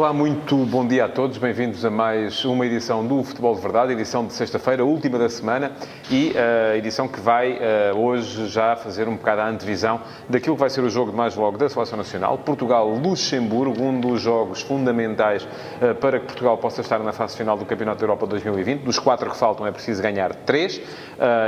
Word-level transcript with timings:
Olá, 0.00 0.14
muito 0.14 0.56
bom 0.64 0.88
dia 0.88 1.04
a 1.04 1.08
todos. 1.10 1.36
Bem-vindos 1.36 1.84
a 1.84 1.90
mais 1.90 2.42
uma 2.46 2.64
edição 2.64 3.06
do 3.06 3.22
Futebol 3.22 3.54
de 3.54 3.60
Verdade, 3.60 3.92
edição 3.92 4.26
de 4.26 4.32
sexta-feira, 4.32 4.82
última 4.82 5.18
da 5.18 5.28
semana 5.28 5.72
e 6.10 6.32
a 6.34 6.72
uh, 6.72 6.76
edição 6.78 7.06
que 7.06 7.20
vai 7.20 7.52
uh, 7.52 7.98
hoje 7.98 8.46
já 8.46 8.74
fazer 8.76 9.08
um 9.08 9.16
bocado 9.16 9.42
a 9.42 9.48
antevisão 9.50 10.00
daquilo 10.26 10.56
que 10.56 10.60
vai 10.60 10.70
ser 10.70 10.80
o 10.80 10.88
jogo 10.88 11.10
de 11.10 11.18
mais 11.18 11.36
logo 11.36 11.58
da 11.58 11.68
Seleção 11.68 11.98
Nacional. 11.98 12.38
Portugal-Luxemburgo, 12.38 13.82
um 13.82 14.00
dos 14.00 14.22
jogos 14.22 14.62
fundamentais 14.62 15.44
uh, 15.44 15.94
para 15.96 16.18
que 16.18 16.24
Portugal 16.24 16.56
possa 16.56 16.80
estar 16.80 16.98
na 17.00 17.12
fase 17.12 17.36
final 17.36 17.58
do 17.58 17.66
Campeonato 17.66 17.98
da 17.98 18.04
Europa 18.04 18.26
2020. 18.26 18.80
Dos 18.80 18.98
quatro 18.98 19.28
que 19.28 19.36
faltam 19.36 19.66
é 19.66 19.70
preciso 19.70 20.02
ganhar 20.02 20.34
três 20.34 20.80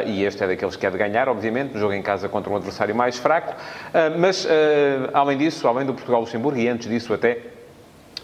e 0.05 0.25
este 0.25 0.45
é 0.45 0.47
daqueles 0.47 0.77
que 0.77 0.87
é 0.87 0.91
de 0.91 0.99
ganhar, 0.99 1.27
obviamente, 1.27 1.73
no 1.73 1.81
jogo 1.81 1.95
em 1.95 2.03
casa 2.03 2.29
contra 2.29 2.53
um 2.53 2.57
adversário 2.57 2.95
mais 2.95 3.17
fraco. 3.17 3.55
mas, 4.19 4.47
além 5.15 5.39
disso, 5.39 5.67
além 5.67 5.87
do 5.87 5.95
Portugal-Luxemburgo 5.95 6.59
e 6.59 6.69
antes 6.69 6.87
disso 6.87 7.15
até, 7.15 7.39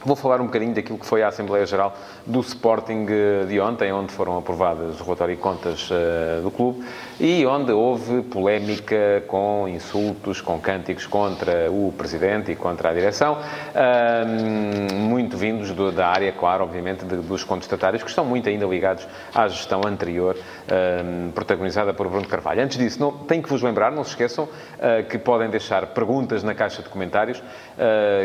Vou 0.04 0.14
falar 0.14 0.40
um 0.40 0.46
bocadinho 0.46 0.72
daquilo 0.72 0.96
que 0.96 1.04
foi 1.04 1.24
a 1.24 1.28
Assembleia 1.28 1.66
Geral 1.66 1.92
do 2.24 2.38
Sporting 2.40 3.04
eh, 3.10 3.46
de 3.46 3.60
ontem, 3.60 3.92
onde 3.92 4.12
foram 4.12 4.38
aprovadas 4.38 5.00
o 5.00 5.02
relatório 5.02 5.34
e 5.34 5.36
contas 5.36 5.90
uh, 5.90 6.40
do 6.40 6.52
clube 6.52 6.84
e 7.18 7.44
onde 7.44 7.72
houve 7.72 8.22
polémica 8.22 9.24
com 9.26 9.66
insultos, 9.68 10.40
com 10.40 10.60
cânticos 10.60 11.04
contra 11.04 11.68
o 11.68 11.92
Presidente 11.98 12.52
e 12.52 12.56
contra 12.56 12.90
a 12.90 12.94
direção, 12.94 13.38
uh, 13.38 14.94
muito 14.94 15.36
vindos 15.36 15.72
do, 15.72 15.90
da 15.90 16.06
área, 16.06 16.30
claro, 16.30 16.62
obviamente, 16.62 17.04
de, 17.04 17.16
dos 17.16 17.42
contestatários, 17.42 18.02
que 18.02 18.08
estão 18.08 18.24
muito 18.24 18.48
ainda 18.48 18.66
ligados 18.66 19.06
à 19.34 19.48
gestão 19.48 19.80
anterior, 19.84 20.36
uh, 20.36 21.32
protagonizada 21.32 21.92
por 21.92 22.08
Bruno 22.08 22.28
Carvalho. 22.28 22.62
Antes 22.62 22.78
disso, 22.78 23.00
não, 23.00 23.10
tenho 23.10 23.42
que 23.42 23.48
vos 23.48 23.62
lembrar, 23.62 23.90
não 23.90 24.04
se 24.04 24.10
esqueçam, 24.10 24.48
que 25.08 25.18
podem 25.18 25.50
deixar 25.50 25.86
perguntas 25.88 26.44
na 26.44 26.54
caixa 26.54 26.82
de 26.82 26.88
comentários, 26.88 27.42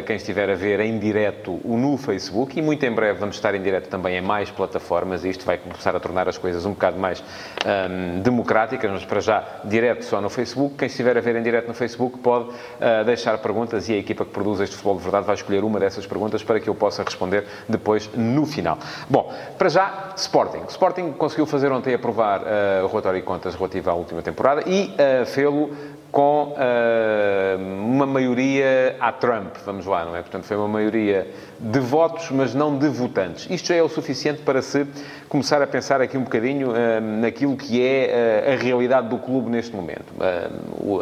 quem 0.05 0.15
estiver 0.15 0.49
a 0.49 0.55
ver 0.55 0.79
em 0.81 0.99
direto 0.99 1.59
no 1.63 1.97
Facebook 1.97 2.57
e 2.57 2.61
muito 2.61 2.85
em 2.85 2.91
breve 2.91 3.19
vamos 3.19 3.35
estar 3.35 3.55
em 3.55 3.61
direto 3.61 3.89
também 3.89 4.17
em 4.17 4.21
mais 4.21 4.49
plataformas 4.49 5.23
e 5.23 5.29
isto 5.29 5.45
vai 5.45 5.57
começar 5.57 5.95
a 5.95 5.99
tornar 5.99 6.27
as 6.27 6.37
coisas 6.37 6.65
um 6.65 6.71
bocado 6.71 6.99
mais 6.99 7.23
um, 7.65 8.21
democráticas, 8.21 8.91
mas 8.91 9.05
para 9.05 9.19
já 9.19 9.43
direto 9.63 10.03
só 10.03 10.19
no 10.21 10.29
Facebook. 10.29 10.75
Quem 10.75 10.87
estiver 10.87 11.17
a 11.17 11.21
ver 11.21 11.35
em 11.35 11.43
direto 11.43 11.67
no 11.67 11.73
Facebook 11.73 12.19
pode 12.19 12.49
uh, 12.49 13.05
deixar 13.05 13.37
perguntas 13.37 13.87
e 13.89 13.93
a 13.93 13.97
equipa 13.97 14.25
que 14.25 14.31
produz 14.31 14.59
este 14.59 14.75
Futebol 14.75 14.97
de 14.97 15.03
Verdade 15.03 15.25
vai 15.25 15.35
escolher 15.35 15.63
uma 15.63 15.79
dessas 15.79 16.05
perguntas 16.05 16.43
para 16.43 16.59
que 16.59 16.69
eu 16.69 16.75
possa 16.75 17.03
responder 17.03 17.45
depois 17.67 18.09
no 18.15 18.45
final. 18.45 18.77
Bom, 19.09 19.33
para 19.57 19.69
já, 19.69 20.13
Sporting. 20.17 20.63
Sporting 20.69 21.11
conseguiu 21.13 21.45
fazer 21.45 21.71
ontem 21.71 21.93
aprovar 21.93 22.41
uh, 22.41 22.83
o 22.83 22.87
relatório 22.87 23.19
de 23.19 23.25
contas 23.25 23.55
relativo 23.55 23.89
à 23.89 23.93
última 23.93 24.21
temporada 24.21 24.63
e 24.67 24.93
uh, 24.93 25.25
fê-lo 25.25 25.71
com 26.13 26.53
uh, 26.53 27.57
uma 27.59 28.05
maioria 28.05 28.95
à 28.99 29.11
Trump, 29.11 29.55
vamos 29.65 29.87
lá, 29.87 30.05
não 30.05 30.15
é? 30.15 30.21
Portanto, 30.21 30.43
foi 30.43 30.55
uma 30.55 30.67
maioria 30.67 31.27
de 31.59 31.79
votos, 31.79 32.29
mas 32.29 32.53
não 32.53 32.77
de 32.77 32.87
votantes. 32.87 33.47
Isto 33.49 33.69
já 33.69 33.75
é 33.75 33.81
o 33.81 33.89
suficiente 33.89 34.43
para 34.43 34.61
se 34.61 34.85
começar 35.27 35.59
a 35.63 35.65
pensar 35.65 36.01
aqui 36.01 36.15
um 36.15 36.23
bocadinho 36.23 36.69
uh, 36.69 37.01
naquilo 37.19 37.57
que 37.57 37.83
é 37.83 38.45
uh, 38.45 38.53
a 38.53 38.55
realidade 38.55 39.09
do 39.09 39.17
clube 39.17 39.49
neste 39.49 39.75
momento. 39.75 40.13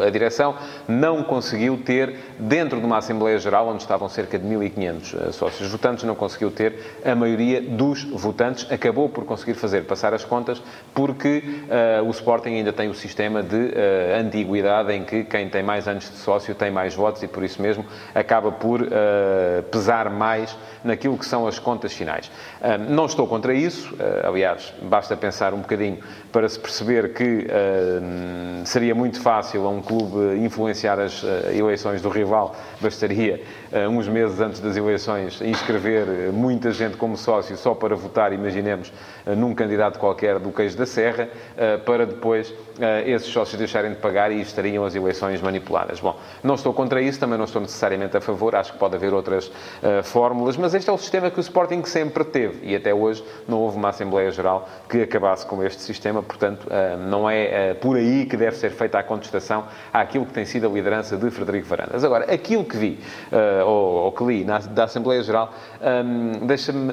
a 0.02 0.10
direção 0.10 0.56
não 0.88 1.24
conseguiu 1.24 1.78
ter, 1.78 2.16
dentro 2.40 2.80
de 2.80 2.86
uma 2.86 2.98
Assembleia 2.98 3.38
Geral, 3.38 3.68
onde 3.68 3.82
estavam 3.82 4.08
cerca 4.08 4.40
de 4.40 4.48
1.500 4.48 5.34
sócios 5.34 5.70
votantes, 5.70 6.06
não 6.06 6.16
conseguiu 6.16 6.50
ter 6.52 6.74
a 7.04 7.14
maioria 7.14 7.62
dos 7.62 8.06
votantes. 8.06 8.66
Acabou 8.72 9.10
por 9.10 9.26
conseguir 9.26 9.56
fazer 9.56 9.84
passar 9.84 10.14
as 10.14 10.24
contas, 10.24 10.64
porque 10.94 11.44
o 12.06 12.10
Sporting 12.12 12.50
ainda 12.50 12.72
tem 12.72 12.90
o 12.90 12.94
sistema 12.94 13.44
de 13.44 13.74
antiguidade 14.18 14.94
em 14.94 15.01
em 15.02 15.04
que 15.04 15.24
quem 15.24 15.50
tem 15.50 15.64
mais 15.64 15.88
anos 15.88 16.10
de 16.10 16.18
sócio 16.18 16.54
tem 16.54 16.72
mais 16.72 16.94
votos 16.94 17.22
e, 17.24 17.28
por 17.28 17.44
isso 17.44 17.62
mesmo, 17.62 17.86
acaba 18.14 18.52
por 18.52 18.82
uh, 18.82 18.88
pesar 19.72 20.10
mais 20.10 20.56
naquilo 20.84 21.18
que 21.18 21.26
são 21.26 21.48
as 21.48 21.60
contas 21.60 21.94
finais. 21.94 22.32
Uh, 22.62 22.78
não 22.90 23.06
estou 23.06 23.28
contra 23.28 23.54
isso, 23.54 23.94
uh, 23.96 24.28
aliás, 24.28 24.74
basta 24.84 25.18
pensar 25.18 25.54
um 25.54 25.60
bocadinho 25.60 26.00
para 26.32 26.48
se 26.48 26.60
perceber 26.60 27.14
que 27.14 27.48
seria 28.64 28.96
muito 28.96 29.20
fácil 29.20 29.66
a 29.66 29.70
um 29.70 29.82
clube 29.82 30.38
influenciar 30.38 30.98
as 31.00 31.24
eleições 31.54 32.02
do 32.02 32.08
rival, 32.08 32.56
bastaria 32.80 33.44
uns 33.90 34.08
meses 34.08 34.40
antes 34.40 34.62
das 34.62 34.78
eleições 34.78 35.42
inscrever 35.42 36.32
muita 36.32 36.72
gente 36.72 36.96
como 36.96 37.18
sócio 37.18 37.58
só 37.58 37.74
para 37.74 37.96
votar, 37.96 38.32
imaginemos, 38.32 38.94
num 39.38 39.54
candidato 39.54 40.00
qualquer 40.00 40.40
do 40.40 40.52
queijo 40.52 40.78
da 40.78 40.86
Serra, 40.86 41.28
para 41.86 42.06
depois 42.06 42.54
esses 43.06 43.28
sócios 43.28 43.58
deixarem 43.58 43.92
de 43.92 43.98
pagar 43.98 44.32
e 44.32 44.40
estariam 44.40 44.86
as 44.92 44.96
eleições 44.96 45.42
manipuladas. 45.42 46.00
Bom, 46.00 46.18
não 46.44 46.56
estou 46.56 46.74
contra 46.74 47.02
isso, 47.02 47.20
também 47.20 47.38
não 47.38 47.46
estou 47.46 47.62
necessariamente 47.62 48.16
a 48.18 48.22
favor, 48.22 48.56
acho 48.56 48.74
que 48.74 48.78
pode 48.78 48.96
haver 48.96 49.14
outras 49.14 49.48
uh, 49.48 50.04
fórmulas, 50.04 50.58
mas 50.58 50.74
este 50.74 50.90
é 50.90 50.94
o 50.94 50.98
sistema 50.98 51.32
que 51.32 51.40
o 51.40 51.42
Sporting 51.42 51.84
sempre 51.86 52.24
teve 52.24 52.66
e 52.68 52.76
até 52.76 52.94
hoje 52.94 53.24
não 53.48 53.60
houve 53.60 53.78
uma 53.78 53.90
Assembleia 53.90 54.32
Geral 54.32 54.68
que 54.90 55.02
acabasse 55.02 55.46
com 55.46 55.64
este 55.64 55.82
sistema, 55.82 56.22
portanto, 56.22 56.68
uh, 56.68 56.98
não 56.98 57.30
é 57.30 57.72
uh, 57.72 57.76
por 57.76 57.96
aí 57.98 58.26
que 58.26 58.36
deve 58.36 58.56
ser 58.58 58.72
feita 58.72 59.00
a 59.00 59.04
contestação 59.04 59.66
àquilo 59.94 60.26
que 60.26 60.34
tem 60.34 60.46
sido 60.46 60.68
a 60.68 60.70
liderança 60.70 61.18
de 61.18 61.30
Frederico 61.32 61.68
Varandas. 61.68 62.04
Agora, 62.04 62.32
aquilo 62.32 62.64
que 62.66 62.78
vi, 62.78 63.00
ou, 63.66 64.06
ou, 64.06 64.12
que 64.12 64.24
li 64.24 64.44
na, 64.44 64.60
da 64.60 64.84
Assembleia 64.86 65.22
Geral, 65.24 65.54
um, 65.82 66.46
deixa-me 66.46 66.92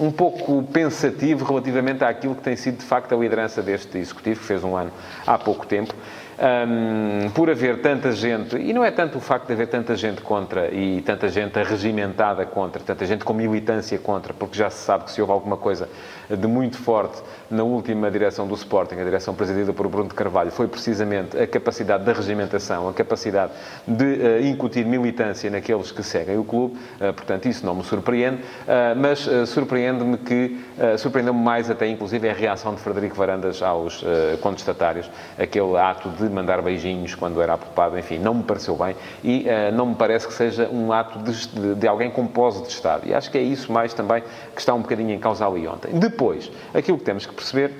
um 0.00 0.10
pouco 0.10 0.62
pensativo 0.64 1.44
relativamente 1.44 2.04
àquilo 2.04 2.34
que 2.34 2.42
tem 2.42 2.56
sido, 2.56 2.78
de 2.78 2.84
facto, 2.84 3.14
a 3.14 3.18
liderança 3.18 3.62
deste 3.62 3.98
Executivo, 3.98 4.40
que 4.40 4.46
fez 4.46 4.64
um 4.64 4.76
ano 4.76 4.90
há 5.26 5.38
pouco 5.38 5.66
tempo 5.66 5.94
um, 6.40 7.30
por 7.30 7.50
haver 7.50 7.82
tanta 7.82 8.12
gente, 8.12 8.56
e 8.56 8.72
não 8.72 8.82
é 8.82 8.90
tanto 8.90 9.18
o 9.18 9.20
facto 9.20 9.46
de 9.48 9.52
haver 9.52 9.68
tanta 9.68 9.94
gente 9.94 10.22
contra 10.22 10.72
e 10.74 11.02
tanta 11.02 11.28
gente 11.28 11.58
arregimentada 11.58 12.46
contra, 12.46 12.82
tanta 12.82 13.04
gente 13.04 13.24
com 13.24 13.34
militância 13.34 13.98
contra, 13.98 14.32
porque 14.32 14.56
já 14.56 14.70
se 14.70 14.78
sabe 14.78 15.04
que 15.04 15.12
se 15.12 15.20
houve 15.20 15.32
alguma 15.32 15.58
coisa 15.58 15.88
de 16.28 16.46
muito 16.46 16.78
forte 16.78 17.20
na 17.50 17.62
última 17.62 18.10
direção 18.10 18.46
do 18.46 18.54
Sporting, 18.54 18.94
a 18.94 19.04
direção 19.04 19.34
presidida 19.34 19.72
por 19.72 19.88
Bruno 19.88 20.08
de 20.08 20.14
Carvalho, 20.14 20.50
foi 20.50 20.68
precisamente 20.68 21.36
a 21.36 21.46
capacidade 21.46 22.04
de 22.04 22.12
regimentação, 22.12 22.88
a 22.88 22.94
capacidade 22.94 23.52
de 23.86 24.04
uh, 24.04 24.46
incutir 24.46 24.86
militância 24.86 25.50
naqueles 25.50 25.90
que 25.90 26.02
seguem 26.02 26.38
o 26.38 26.44
clube, 26.44 26.76
uh, 26.76 27.12
portanto, 27.12 27.46
isso 27.46 27.66
não 27.66 27.74
me 27.74 27.82
surpreende, 27.82 28.36
uh, 28.36 28.96
mas 28.96 29.28
surpreende-me 29.46 30.16
que, 30.18 30.60
surpreendeu-me 30.98 31.40
mais 31.40 31.70
até, 31.70 31.86
inclusive, 31.86 32.28
a 32.28 32.32
reação 32.32 32.74
de 32.74 32.80
Frederico 32.80 33.14
Varandas 33.14 33.62
aos 33.62 34.04
contestatários, 34.40 35.10
aquele 35.38 35.76
ato 35.76 36.08
de 36.10 36.29
mandar 36.30 36.62
beijinhos 36.62 37.14
quando 37.14 37.42
era 37.42 37.54
apropado, 37.54 37.98
enfim, 37.98 38.18
não 38.18 38.34
me 38.34 38.42
pareceu 38.42 38.76
bem 38.76 38.94
e 39.22 39.46
não 39.74 39.86
me 39.86 39.94
parece 39.94 40.26
que 40.26 40.32
seja 40.32 40.68
um 40.68 40.92
ato 40.92 41.18
de, 41.18 41.74
de, 41.74 41.88
alguém 41.88 42.10
com 42.10 42.26
pose 42.26 42.62
de 42.62 42.68
Estado. 42.68 43.06
E 43.06 43.14
acho 43.14 43.30
que 43.30 43.38
é 43.38 43.42
isso 43.42 43.72
mais 43.72 43.92
também 43.92 44.22
que 44.54 44.60
está 44.60 44.72
um 44.74 44.80
bocadinho 44.80 45.10
em 45.10 45.18
causa 45.18 45.46
ali 45.46 45.66
ontem. 45.66 45.90
Depois, 45.92 46.20
depois, 46.30 46.50
aquilo 46.74 46.98
que 46.98 47.04
temos 47.04 47.26
que 47.26 47.32
perceber 47.32 47.72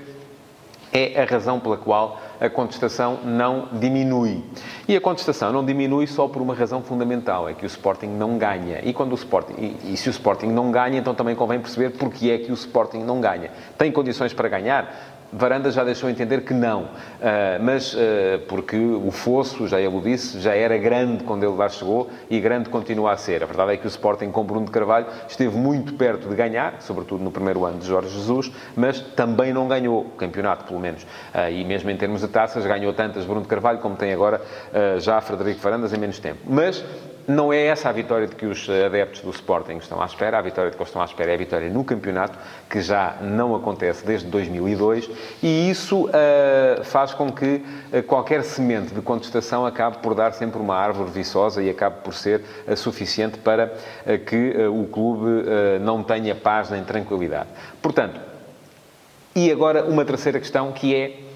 é 0.93 1.23
a 1.23 1.25
razão 1.25 1.61
pela 1.61 1.77
qual 1.77 2.21
a 2.41 2.49
contestação 2.49 3.19
não 3.23 3.69
diminui. 3.73 4.43
E 4.89 4.97
a 4.97 5.01
contestação 5.01 5.53
não 5.53 5.65
diminui 5.65 6.07
só 6.07 6.27
por 6.27 6.43
uma 6.43 6.55
razão 6.55 6.83
fundamental, 6.83 7.49
é 7.49 7.55
que 7.55 7.65
o 7.65 7.67
Sporting 7.67 8.09
não 8.09 8.39
ganha. 8.39 8.81
E, 8.83 8.93
quando 8.93 9.13
o 9.13 9.15
Sporting, 9.15 9.55
e, 9.59 9.93
e 9.93 9.97
se 9.97 10.09
o 10.09 10.11
Sporting 10.11 10.49
não 10.49 10.73
ganha, 10.73 10.99
então 10.99 11.15
também 11.15 11.37
convém 11.37 11.61
perceber 11.61 11.91
porque 11.91 12.31
é 12.31 12.39
que 12.39 12.51
o 12.51 12.55
Sporting 12.55 13.05
não 13.05 13.21
ganha. 13.21 13.51
Tem 13.79 13.93
condições 13.93 14.33
para 14.33 14.49
ganhar? 14.49 15.20
Varanda 15.33 15.71
já 15.71 15.85
deixou 15.85 16.11
entender 16.11 16.43
que 16.43 16.53
não, 16.53 16.83
uh, 16.83 16.89
mas 17.61 17.95
uh, 17.95 17.99
porque 18.49 18.77
o 18.77 19.11
fosso, 19.11 19.69
já 19.69 19.81
ele 19.81 19.97
o 19.97 20.01
disse, 20.01 20.41
já 20.41 20.55
era 20.55 20.77
grande 20.77 21.25
quando 21.25 21.45
ele 21.45 21.55
lá 21.55 21.69
chegou 21.69 22.11
e 22.29 22.41
grande 22.41 22.69
continua 22.69 23.13
a 23.13 23.17
ser. 23.17 23.43
A 23.43 23.47
verdade 23.47 23.73
é 23.73 23.77
que 23.77 23.87
o 23.87 23.89
Sporting 23.89 24.31
com 24.31 24.45
Bruno 24.45 24.67
de 24.67 24.73
Carvalho 24.73 25.07
esteve 25.29 25.57
muito 25.57 25.95
perto 25.95 26.29
de 26.29 26.35
ganhar, 26.35 26.81
sobretudo 26.81 27.23
no 27.23 27.31
primeiro 27.31 27.65
ano 27.65 27.79
de 27.79 27.87
Jorge 27.87 28.11
Jesus, 28.11 28.51
mas 28.77 29.01
também 29.01 29.53
não 29.53 29.69
ganhou 29.69 30.03
o 30.03 30.11
campeonato, 30.11 30.65
pelo 30.65 30.81
menos. 30.81 31.03
Uh, 31.03 31.51
e 31.51 31.65
mesmo 31.65 31.91
em 31.91 31.97
termos 31.97 32.21
de 32.21 32.29
taças, 32.29 32.67
ganhou 32.67 32.93
tantas 32.93 33.25
Bruno 33.25 33.43
de 33.43 33.49
Carvalho 33.49 33.79
como 33.79 33.97
tem 33.97 34.13
agora 34.13 34.41
já 34.99 35.21
Frederico 35.21 35.61
Varandas 35.61 35.93
em 35.93 35.99
menos 35.99 36.19
tempo. 36.19 36.41
Mas 36.47 36.85
não 37.27 37.53
é 37.53 37.67
essa 37.67 37.89
a 37.89 37.93
vitória 37.93 38.27
de 38.27 38.35
que 38.35 38.47
os 38.47 38.69
adeptos 38.69 39.21
do 39.21 39.31
Sporting 39.31 39.77
estão 39.77 40.01
à 40.01 40.07
espera. 40.07 40.39
A 40.39 40.43
vitória 40.43 40.71
de 40.71 40.77
que 40.77 40.83
eles 40.83 40.89
estão 40.89 41.03
à 41.03 41.05
espera 41.05 41.31
é 41.31 41.35
a 41.35 41.39
vitória 41.39 41.69
no 41.69 41.85
campeonato, 41.85 42.39
que 42.69 42.81
já 42.81 43.17
não 43.21 43.55
acontece 43.55 44.05
desde 44.05 44.27
2002. 44.29 45.09
E 45.43 45.71
isso 45.71 46.07
uh, 46.07 46.85
faz 46.85 47.15
com 47.15 47.31
que 47.31 47.65
uh, 47.93 48.03
qualquer 48.05 48.43
semente 48.43 48.95
de 48.95 49.01
contestação 49.01 49.65
acabe 49.65 49.99
por 49.99 50.15
dar 50.15 50.33
sempre 50.33 50.61
uma 50.61 50.77
árvore 50.77 51.11
viçosa 51.11 51.63
e 51.63 51.71
acabe 51.71 51.97
por 52.03 52.15
ser 52.15 52.43
uh, 52.67 52.77
suficiente 52.77 53.39
para 53.39 53.73
que 54.27 54.55
o 54.67 54.87
clube 54.87 55.45
não 55.81 56.03
tenha 56.03 56.35
paz 56.35 56.71
nem 56.71 56.83
tranquilidade. 56.83 57.49
Portanto, 57.81 58.21
e 59.35 59.51
agora 59.51 59.85
uma 59.85 60.05
terceira 60.05 60.39
questão 60.39 60.73
que 60.73 60.95
é 60.95 61.30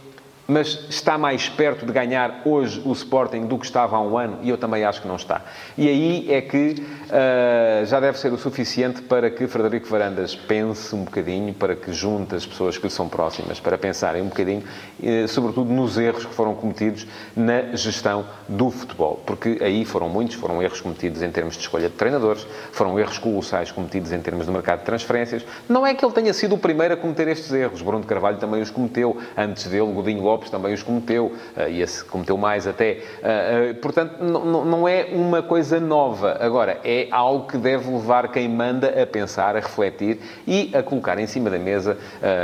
mas 0.46 0.87
está 0.88 1.17
mais 1.17 1.49
perto 1.49 1.87
de 1.87 1.93
ganhar 1.93 2.43
hoje 2.44 2.82
o 2.85 2.93
Sporting 2.93 3.46
do 3.46 3.58
que 3.58 3.64
estava 3.64 3.96
há 3.96 4.00
um 4.00 4.19
ano? 4.19 4.38
E 4.43 4.50
eu 4.50 4.58
também 4.58 4.85
acho 4.85 5.00
que 5.00 5.08
não 5.08 5.17
está. 5.17 5.43
E 5.76 5.88
aí 5.88 6.32
é 6.32 6.41
que 6.41 6.76
uh, 7.05 7.87
já 7.87 7.99
deve 7.99 8.19
ser 8.19 8.32
o 8.32 8.38
suficiente 8.38 9.02
para 9.02 9.31
que 9.31 9.46
Frederico 9.46 9.88
Varandas 9.88 10.35
pense 10.35 10.94
um 10.94 11.05
bocadinho, 11.05 11.55
para 11.55 11.75
que 11.75 11.93
junte 11.93 12.35
as 12.35 12.44
pessoas 12.44 12.76
que 12.76 12.85
lhe 12.85 12.91
são 12.91 13.08
próximas, 13.08 13.58
para 13.58 13.79
pensarem 13.79 14.23
um 14.23 14.26
bocadinho, 14.26 14.62
uh, 15.02 15.29
sobretudo 15.29 15.73
nos 15.73 15.96
erros 15.96 16.26
que 16.26 16.35
foram 16.35 16.55
cometidos 16.55 17.06
na 17.35 17.75
gestão 17.75 18.26
do 18.49 18.70
futebol. 18.70 19.23
Porque 19.25 19.58
aí 19.62 19.85
foram 19.85 20.08
muitos, 20.08 20.37
foram 20.37 20.62
erros 20.62 20.81
cometidos 20.81 21.23
em 21.23 21.31
termos 21.31 21.55
de 21.55 21.61
escolha 21.61 21.88
de 21.88 21.94
treinadores, 21.94 22.46
foram 22.73 22.99
erros 22.99 23.19
colossais 23.19 23.73
cometidos 23.73 24.12
em 24.12 24.20
termos 24.20 24.46
de 24.46 24.52
mercado 24.52 24.81
de 24.81 24.85
transferências. 24.85 25.44
Não 25.69 25.87
é 25.87 25.94
que 25.94 26.05
ele 26.05 26.12
tenha 26.12 26.35
sido 26.35 26.55
o 26.55 26.58
primeiro 26.58 26.94
a 26.94 26.96
cometer 26.96 27.29
estes 27.29 27.52
erros. 27.52 27.81
Bruno 27.81 28.05
Carvalho 28.05 28.37
também 28.37 28.61
os 28.61 28.70
cometeu. 28.70 29.17
Antes 29.37 29.67
dele, 29.67 29.93
Godinho 29.93 30.23
Lopes 30.23 30.33
também 30.50 30.72
os 30.72 30.82
cometeu, 30.82 31.26
uh, 31.26 31.69
e 31.69 31.81
esse 31.81 32.04
cometeu 32.04 32.36
mais 32.36 32.66
até. 32.66 32.92
Uh, 32.92 33.70
uh, 33.70 33.75
portanto, 33.76 34.22
não 34.22 34.88
é 34.88 35.08
uma 35.12 35.42
coisa 35.42 35.81
nova. 35.81 36.36
Agora, 36.40 36.78
é 36.84 37.08
algo 37.10 37.46
que 37.46 37.58
deve 37.58 37.90
levar 37.90 38.31
quem 38.31 38.48
manda 38.48 39.02
a 39.02 39.06
pensar, 39.06 39.56
a 39.56 39.60
refletir 39.60 40.20
e 40.46 40.70
a 40.75 40.82
colocar 40.82 41.19
em 41.19 41.26
cima 41.26 41.50
da 41.50 41.58
mesa. 41.58 41.96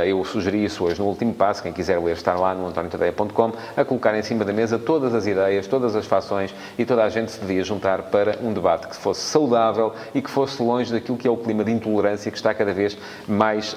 eu 0.05 0.23
sugeri 0.25 0.63
isso 0.63 0.83
hoje 0.83 0.99
no 0.99 1.07
último 1.07 1.33
passo, 1.33 1.61
quem 1.61 1.73
quiser 1.73 1.99
ler 1.99 2.13
está 2.13 2.33
lá 2.35 2.53
no 2.53 2.67
antoniotadeia.com, 2.67 3.51
a 3.75 3.85
colocar 3.85 4.17
em 4.17 4.21
cima 4.21 4.45
da 4.45 4.53
mesa 4.53 4.77
todas 4.77 5.13
as 5.13 5.27
ideias, 5.27 5.67
todas 5.67 5.95
as 5.95 6.05
fações 6.05 6.53
e 6.77 6.85
toda 6.85 7.03
a 7.03 7.09
gente 7.09 7.31
se 7.31 7.39
devia 7.39 7.63
juntar 7.63 8.03
para 8.03 8.37
um 8.41 8.53
debate 8.53 8.87
que 8.87 8.95
fosse 8.95 9.21
saudável 9.21 9.93
e 10.13 10.21
que 10.21 10.29
fosse 10.29 10.61
longe 10.61 10.91
daquilo 10.91 11.17
que 11.17 11.27
é 11.27 11.31
o 11.31 11.37
clima 11.37 11.63
de 11.63 11.71
intolerância 11.71 12.31
que 12.31 12.37
está 12.37 12.53
cada 12.53 12.73
vez 12.73 12.97
mais 13.27 13.75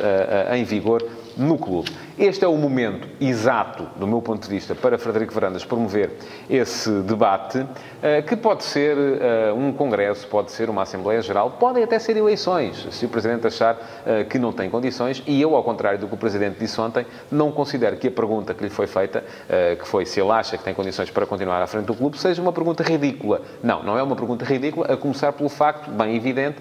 em 0.52 0.64
vigor 0.64 1.02
no 1.36 1.58
clube. 1.58 1.90
Este 2.19 2.44
é 2.44 2.48
o 2.48 2.56
momento 2.56 3.08
exato, 3.20 3.88
do 3.96 4.06
meu 4.06 4.22
ponto 4.22 4.42
de 4.42 4.48
vista, 4.48 4.75
para 4.75 4.96
Frederico 4.96 5.34
Varandas 5.34 5.64
promover 5.64 6.10
esse 6.48 6.90
debate, 7.02 7.66
eh, 8.02 8.22
que 8.22 8.36
pode 8.36 8.62
ser 8.64 8.96
eh, 8.96 9.52
um 9.52 9.72
congresso, 9.72 10.26
pode 10.28 10.52
ser 10.52 10.70
uma 10.70 10.82
Assembleia 10.82 11.20
Geral, 11.20 11.50
podem 11.52 11.82
até 11.82 11.98
ser 11.98 12.16
eleições, 12.16 12.86
se 12.90 13.04
o 13.06 13.08
Presidente 13.08 13.46
achar 13.46 13.76
eh, 14.06 14.25
que 14.25 14.38
não 14.38 14.52
tem 14.52 14.70
condições. 14.70 15.22
E 15.26 15.40
eu, 15.40 15.56
ao 15.56 15.64
contrário 15.64 15.98
do 15.98 16.06
que 16.06 16.14
o 16.14 16.16
Presidente 16.16 16.58
disse 16.58 16.81
ontem, 16.81 17.04
não 17.31 17.50
considero 17.50 17.96
que 17.96 18.08
a 18.08 18.12
pergunta 18.12 18.54
que 18.54 18.62
lhe 18.62 18.70
foi 18.70 18.87
feita, 18.87 19.25
que 19.78 19.87
foi 19.87 20.06
se 20.06 20.20
ele 20.20 20.30
acha 20.30 20.56
que 20.56 20.64
tem 20.64 20.75
condições 20.75 21.10
para 21.10 21.26
continuar 21.26 21.60
à 21.60 21.66
frente 21.66 21.87
do 21.87 21.94
clube, 21.94 22.19
seja 22.19 22.40
uma 22.40 22.52
pergunta 22.52 22.82
ridícula. 22.82 23.40
Não, 23.62 23.82
não 23.82 23.98
é 23.98 24.02
uma 24.02 24.16
pergunta 24.16 24.44
ridícula, 24.44 24.87
a 24.92 24.96
começar 24.96 25.32
pelo 25.32 25.48
facto, 25.48 25.90
bem 25.90 26.16
evidente, 26.16 26.58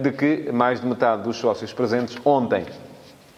de 0.00 0.12
que 0.12 0.50
mais 0.52 0.80
de 0.80 0.86
metade 0.86 1.22
dos 1.22 1.36
sócios 1.36 1.72
presentes 1.72 2.16
ontem 2.24 2.64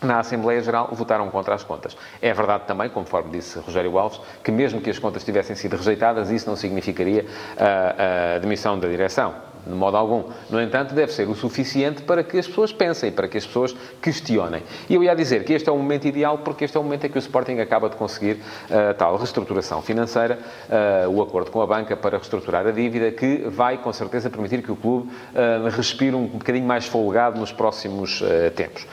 na 0.04 0.18
Assembleia 0.18 0.60
Geral 0.62 0.88
votaram 0.92 1.30
contra 1.30 1.54
as 1.54 1.64
contas. 1.64 1.96
É 2.20 2.32
verdade 2.32 2.64
também, 2.66 2.88
conforme 2.88 3.30
disse 3.30 3.58
Rogério 3.58 3.98
Alves, 3.98 4.20
que 4.42 4.50
mesmo 4.50 4.80
que 4.80 4.90
as 4.90 4.98
contas 4.98 5.24
tivessem 5.24 5.56
sido 5.56 5.76
rejeitadas, 5.76 6.30
isso 6.30 6.48
não 6.48 6.56
significaria 6.56 7.26
a, 7.58 8.36
a 8.36 8.38
demissão 8.38 8.78
da 8.78 8.88
direção 8.88 9.34
de 9.66 9.74
modo 9.74 9.96
algum. 9.96 10.24
No 10.50 10.60
entanto, 10.60 10.94
deve 10.94 11.12
ser 11.12 11.28
o 11.28 11.34
suficiente 11.34 12.02
para 12.02 12.22
que 12.22 12.38
as 12.38 12.46
pessoas 12.46 12.72
pensem, 12.72 13.10
para 13.10 13.26
que 13.28 13.38
as 13.38 13.46
pessoas 13.46 13.74
questionem. 14.00 14.62
E 14.88 14.94
eu 14.94 15.02
ia 15.02 15.14
dizer 15.14 15.44
que 15.44 15.52
este 15.52 15.68
é 15.68 15.72
o 15.72 15.76
momento 15.76 16.06
ideal, 16.06 16.38
porque 16.38 16.64
este 16.64 16.76
é 16.76 16.80
o 16.80 16.82
momento 16.82 17.06
em 17.06 17.10
que 17.10 17.18
o 17.18 17.20
Sporting 17.20 17.58
acaba 17.58 17.88
de 17.88 17.96
conseguir 17.96 18.40
a 18.70 18.90
uh, 18.90 18.94
tal 18.94 19.16
reestruturação 19.16 19.80
financeira, 19.82 20.38
uh, 20.68 21.10
o 21.10 21.22
acordo 21.22 21.50
com 21.50 21.60
a 21.62 21.66
banca 21.66 21.96
para 21.96 22.18
reestruturar 22.18 22.66
a 22.66 22.70
dívida, 22.70 23.10
que 23.10 23.44
vai, 23.48 23.78
com 23.78 23.92
certeza, 23.92 24.28
permitir 24.28 24.62
que 24.62 24.70
o 24.70 24.76
clube 24.76 25.08
uh, 25.08 25.68
respire 25.70 26.14
um 26.14 26.26
bocadinho 26.26 26.66
mais 26.66 26.86
folgado 26.86 27.40
nos 27.40 27.52
próximos 27.52 28.22
tempos. 28.54 28.86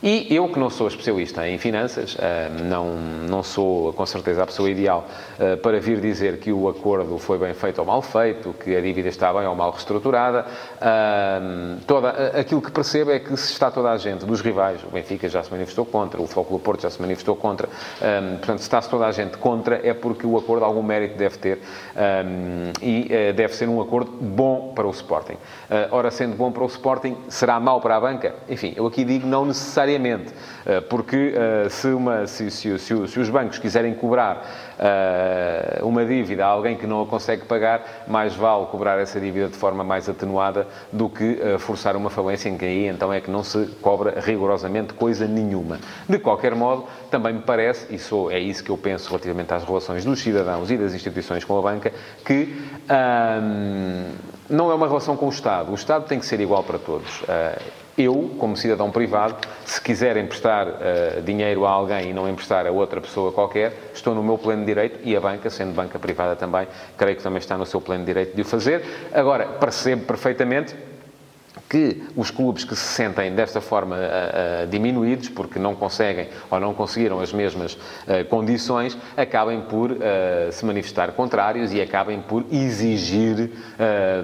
E 0.00 0.32
eu, 0.32 0.48
que 0.48 0.60
não 0.60 0.70
sou 0.70 0.86
especialista 0.86 1.48
em 1.48 1.58
finanças, 1.58 2.16
eh, 2.20 2.48
não, 2.62 2.94
não 3.28 3.42
sou 3.42 3.92
com 3.92 4.06
certeza 4.06 4.44
a 4.44 4.46
pessoa 4.46 4.70
ideal 4.70 5.04
eh, 5.40 5.56
para 5.56 5.80
vir 5.80 6.00
dizer 6.00 6.38
que 6.38 6.52
o 6.52 6.68
acordo 6.68 7.18
foi 7.18 7.36
bem 7.36 7.52
feito 7.52 7.80
ou 7.80 7.84
mal 7.84 8.00
feito, 8.00 8.54
que 8.62 8.76
a 8.76 8.80
dívida 8.80 9.08
está 9.08 9.32
bem 9.32 9.44
ou 9.44 9.56
mal 9.56 9.72
reestruturada. 9.72 10.46
Eh, 10.80 11.40
toda, 11.84 12.10
aquilo 12.38 12.62
que 12.62 12.70
percebo 12.70 13.10
é 13.10 13.18
que 13.18 13.36
se 13.36 13.50
está 13.50 13.72
toda 13.72 13.90
a 13.90 13.98
gente, 13.98 14.24
dos 14.24 14.40
rivais, 14.40 14.80
o 14.84 14.88
Benfica 14.88 15.28
já 15.28 15.42
se 15.42 15.50
manifestou 15.50 15.84
contra, 15.84 16.22
o 16.22 16.28
Flóculo 16.28 16.60
Porto 16.60 16.82
já 16.82 16.90
se 16.90 17.02
manifestou 17.02 17.34
contra, 17.34 17.68
portanto, 18.38 18.58
se 18.58 18.64
está-se 18.64 18.88
toda 18.88 19.06
a 19.06 19.10
gente 19.10 19.36
contra, 19.38 19.84
é 19.84 19.92
porque 19.92 20.24
o 20.24 20.38
acordo 20.38 20.64
algum 20.64 20.82
mérito 20.82 21.16
deve 21.16 21.38
ter 21.38 21.58
e 22.80 23.08
deve 23.34 23.54
ser 23.54 23.68
um 23.68 23.80
acordo 23.80 24.10
bom 24.10 24.72
para 24.74 24.86
o 24.86 24.90
Sporting. 24.90 25.36
Ora, 25.90 26.10
sendo 26.10 26.36
bom 26.36 26.52
para 26.52 26.62
o 26.62 26.66
Sporting, 26.66 27.16
será 27.28 27.58
mau 27.58 27.80
para 27.80 27.96
a 27.96 28.00
banca? 28.00 28.34
Enfim, 28.48 28.72
eu 28.76 28.86
aqui 28.86 29.04
digo 29.04 29.26
não 29.26 29.44
necessariamente 29.44 29.87
eh, 30.66 30.80
porque 30.82 31.34
eh, 31.34 31.68
se, 31.70 31.88
uma, 31.88 32.26
se, 32.26 32.50
se, 32.50 32.78
se, 32.78 32.94
os 32.94 33.30
bancos 33.30 33.58
quiserem 33.58 33.94
cobrar 33.94 34.46
eh, 34.78 35.80
uma 35.82 36.04
dívida 36.04 36.44
a 36.44 36.48
alguém 36.48 36.76
que 36.76 36.86
não 36.86 37.02
a 37.02 37.06
consegue 37.06 37.44
pagar, 37.46 38.04
mais 38.06 38.34
vale 38.34 38.66
cobrar 38.66 38.98
essa 38.98 39.18
dívida 39.18 39.48
de 39.48 39.56
forma 39.56 39.82
mais 39.82 40.08
atenuada 40.08 40.66
do 40.92 41.08
que 41.08 41.38
forçar 41.58 41.96
uma 41.96 42.10
falência 42.10 42.48
em 42.48 42.58
que 42.58 42.64
aí 42.64 42.86
então 42.86 43.12
é 43.12 43.20
que 43.20 43.30
não 43.30 43.42
se 43.42 43.66
cobra 43.80 44.20
rigorosamente 44.20 44.92
coisa 44.92 45.26
nenhuma. 45.26 45.78
De 46.08 46.18
qualquer 46.18 46.54
modo, 46.54 46.86
também 47.10 47.34
me 47.34 47.42
parece, 47.42 47.92
e 47.94 47.98
sou, 47.98 48.30
é 48.30 48.38
isso 48.38 48.62
que 48.62 48.70
eu 48.70 48.76
penso 48.76 49.08
relativamente 49.08 49.52
às 49.54 49.64
relações 49.64 50.04
dos 50.04 50.20
cidadãos 50.20 50.70
e 50.70 50.76
das 50.76 50.92
instituições 50.94 51.44
com 51.44 51.58
a 51.58 51.62
banca, 51.62 51.92
que 52.24 52.56
hum, 53.42 54.04
não 54.48 54.70
é 54.70 54.74
uma 54.74 54.86
relação 54.86 55.16
com 55.16 55.26
o 55.26 55.30
Estado. 55.30 55.70
O 55.70 55.74
Estado 55.74 56.06
tem 56.06 56.18
que 56.18 56.26
ser 56.26 56.40
igual 56.40 56.62
para 56.62 56.78
todos 56.78 57.22
eu, 57.98 58.30
como 58.38 58.56
cidadão 58.56 58.90
privado, 58.90 59.36
se 59.66 59.80
quiser 59.80 60.16
emprestar 60.16 60.68
uh, 60.68 61.22
dinheiro 61.22 61.66
a 61.66 61.70
alguém 61.70 62.10
e 62.10 62.12
não 62.14 62.28
emprestar 62.28 62.66
a 62.66 62.70
outra 62.70 63.00
pessoa 63.00 63.32
qualquer, 63.32 63.90
estou 63.92 64.14
no 64.14 64.22
meu 64.22 64.38
pleno 64.38 64.64
direito 64.64 65.00
e 65.02 65.16
a 65.16 65.20
banca, 65.20 65.50
sendo 65.50 65.74
banca 65.74 65.98
privada 65.98 66.36
também, 66.36 66.66
creio 66.96 67.16
que 67.16 67.22
também 67.22 67.38
está 67.38 67.58
no 67.58 67.66
seu 67.66 67.80
pleno 67.80 68.04
direito 68.04 68.34
de 68.34 68.42
o 68.42 68.44
fazer. 68.44 69.08
Agora, 69.12 69.46
percebo 69.46 70.04
perfeitamente 70.04 70.74
que 71.68 72.02
os 72.16 72.30
clubes 72.30 72.64
que 72.64 72.74
se 72.74 72.94
sentem 72.94 73.34
desta 73.34 73.60
forma 73.60 73.96
uh, 73.96 74.64
uh, 74.64 74.66
diminuídos, 74.68 75.28
porque 75.28 75.58
não 75.58 75.74
conseguem 75.74 76.28
ou 76.50 76.58
não 76.58 76.72
conseguiram 76.72 77.20
as 77.20 77.32
mesmas 77.32 77.74
uh, 77.74 78.24
condições, 78.28 78.96
acabem 79.16 79.60
por 79.60 79.96
se 80.50 80.64
manifestar 80.64 81.12
contrários 81.12 81.72
e 81.72 81.80
acabem 81.80 82.20
por 82.20 82.44
exigir 82.50 83.50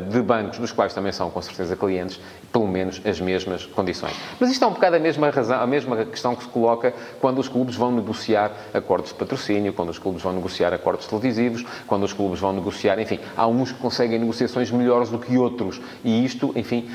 de 0.09 0.23
bancos, 0.23 0.59
dos 0.59 0.73
quais 0.73 0.95
também 0.95 1.13
são 1.13 1.31
com 1.31 1.41
certeza 1.43 1.77
clientes, 1.77 2.21
pelo 2.53 2.69
menos 2.69 3.01
as 3.05 3.21
mesmas 3.21 3.67
condições. 3.67 4.15
Mas 4.39 4.51
isto 4.51 4.65
é 4.65 4.69
um 4.69 4.73
bocado 4.73 4.97
a 4.97 4.99
mesma, 4.99 5.29
razão, 5.31 5.61
a 5.61 5.67
mesma 5.67 6.05
questão 6.05 6.37
que 6.37 6.45
se 6.45 6.49
coloca 6.49 6.95
quando 7.21 7.39
os 7.41 7.49
clubes 7.49 7.75
vão 7.75 7.91
negociar 7.91 8.53
acordos 8.73 9.11
de 9.11 9.17
patrocínio, 9.17 9.73
quando 9.73 9.91
os 9.91 9.99
clubes 9.99 10.23
vão 10.23 10.33
negociar 10.33 10.73
acordos 10.73 11.07
televisivos, 11.07 11.65
quando 11.87 12.05
os 12.05 12.13
clubes 12.13 12.39
vão 12.39 12.53
negociar, 12.53 12.99
enfim, 13.01 13.19
há 13.37 13.47
uns 13.47 13.73
que 13.73 13.79
conseguem 13.79 14.19
negociações 14.19 14.71
melhores 14.71 15.09
do 15.09 15.19
que 15.19 15.37
outros. 15.37 15.81
E 16.05 16.25
isto, 16.25 16.53
enfim, 16.55 16.89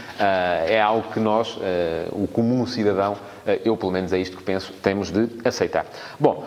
é 0.68 0.82
algo 0.82 1.12
que 1.12 1.20
nós, 1.20 1.58
o 2.12 2.28
comum 2.28 2.66
cidadão, 2.66 3.18
eu 3.64 3.76
pelo 3.78 3.92
menos 3.92 4.14
é 4.14 4.20
isto 4.20 4.38
que 4.38 4.44
penso, 4.44 4.74
temos 4.82 5.12
de 5.12 5.28
aceitar. 5.44 5.86
Bom, 6.20 6.46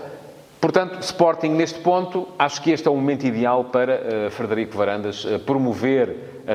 Portanto, 0.62 1.02
Sporting, 1.02 1.48
neste 1.48 1.80
ponto, 1.80 2.28
acho 2.38 2.62
que 2.62 2.70
este 2.70 2.86
é 2.86 2.90
o 2.90 2.94
momento 2.94 3.26
ideal 3.26 3.64
para 3.64 3.96
uh, 4.28 4.30
Frederico 4.30 4.78
Varandas 4.78 5.24
uh, 5.24 5.40
promover 5.40 6.14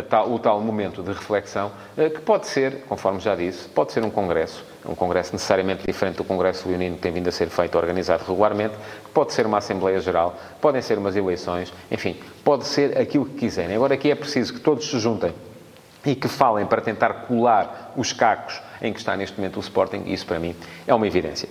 tal, 0.10 0.32
o 0.32 0.40
tal 0.40 0.62
momento 0.62 1.04
de 1.04 1.12
reflexão, 1.12 1.74
uh, 1.98 2.10
que 2.10 2.22
pode 2.22 2.48
ser, 2.48 2.86
conforme 2.88 3.20
já 3.20 3.36
disse, 3.36 3.68
pode 3.68 3.92
ser 3.92 4.06
um 4.06 4.10
congresso, 4.10 4.64
um 4.88 4.96
congresso 4.96 5.34
necessariamente 5.34 5.86
diferente 5.86 6.16
do 6.16 6.24
congresso 6.24 6.70
leonino 6.70 6.96
que 6.96 7.02
tem 7.02 7.12
vindo 7.12 7.28
a 7.28 7.34
ser 7.34 7.50
feito, 7.50 7.78
organizado 7.78 8.24
regularmente, 8.26 8.76
pode 9.14 9.34
ser 9.34 9.46
uma 9.46 9.58
Assembleia 9.58 10.00
Geral, 10.00 10.38
podem 10.62 10.82
ser 10.82 10.98
umas 10.98 11.18
eleições, 11.18 11.74
enfim, 11.92 12.16
pode 12.46 12.66
ser 12.66 12.98
aquilo 12.98 13.26
que 13.26 13.34
quiserem. 13.34 13.76
Agora 13.76 13.96
aqui 13.96 14.10
é 14.10 14.16
preciso 14.16 14.54
que 14.54 14.62
todos 14.62 14.90
se 14.90 14.98
juntem 15.00 15.34
e 16.06 16.16
que 16.16 16.28
falem 16.28 16.66
para 16.66 16.82
tentar 16.82 17.14
colar 17.28 17.94
os 17.96 18.14
cacos 18.14 18.62
em 18.82 18.94
que 18.94 19.00
está 19.00 19.16
neste 19.16 19.38
momento 19.38 19.58
o 19.58 19.60
Sporting, 19.60 20.04
isso 20.08 20.26
para 20.26 20.40
mim 20.40 20.56
é 20.86 20.94
uma 20.94 21.08
evidência. 21.08 21.50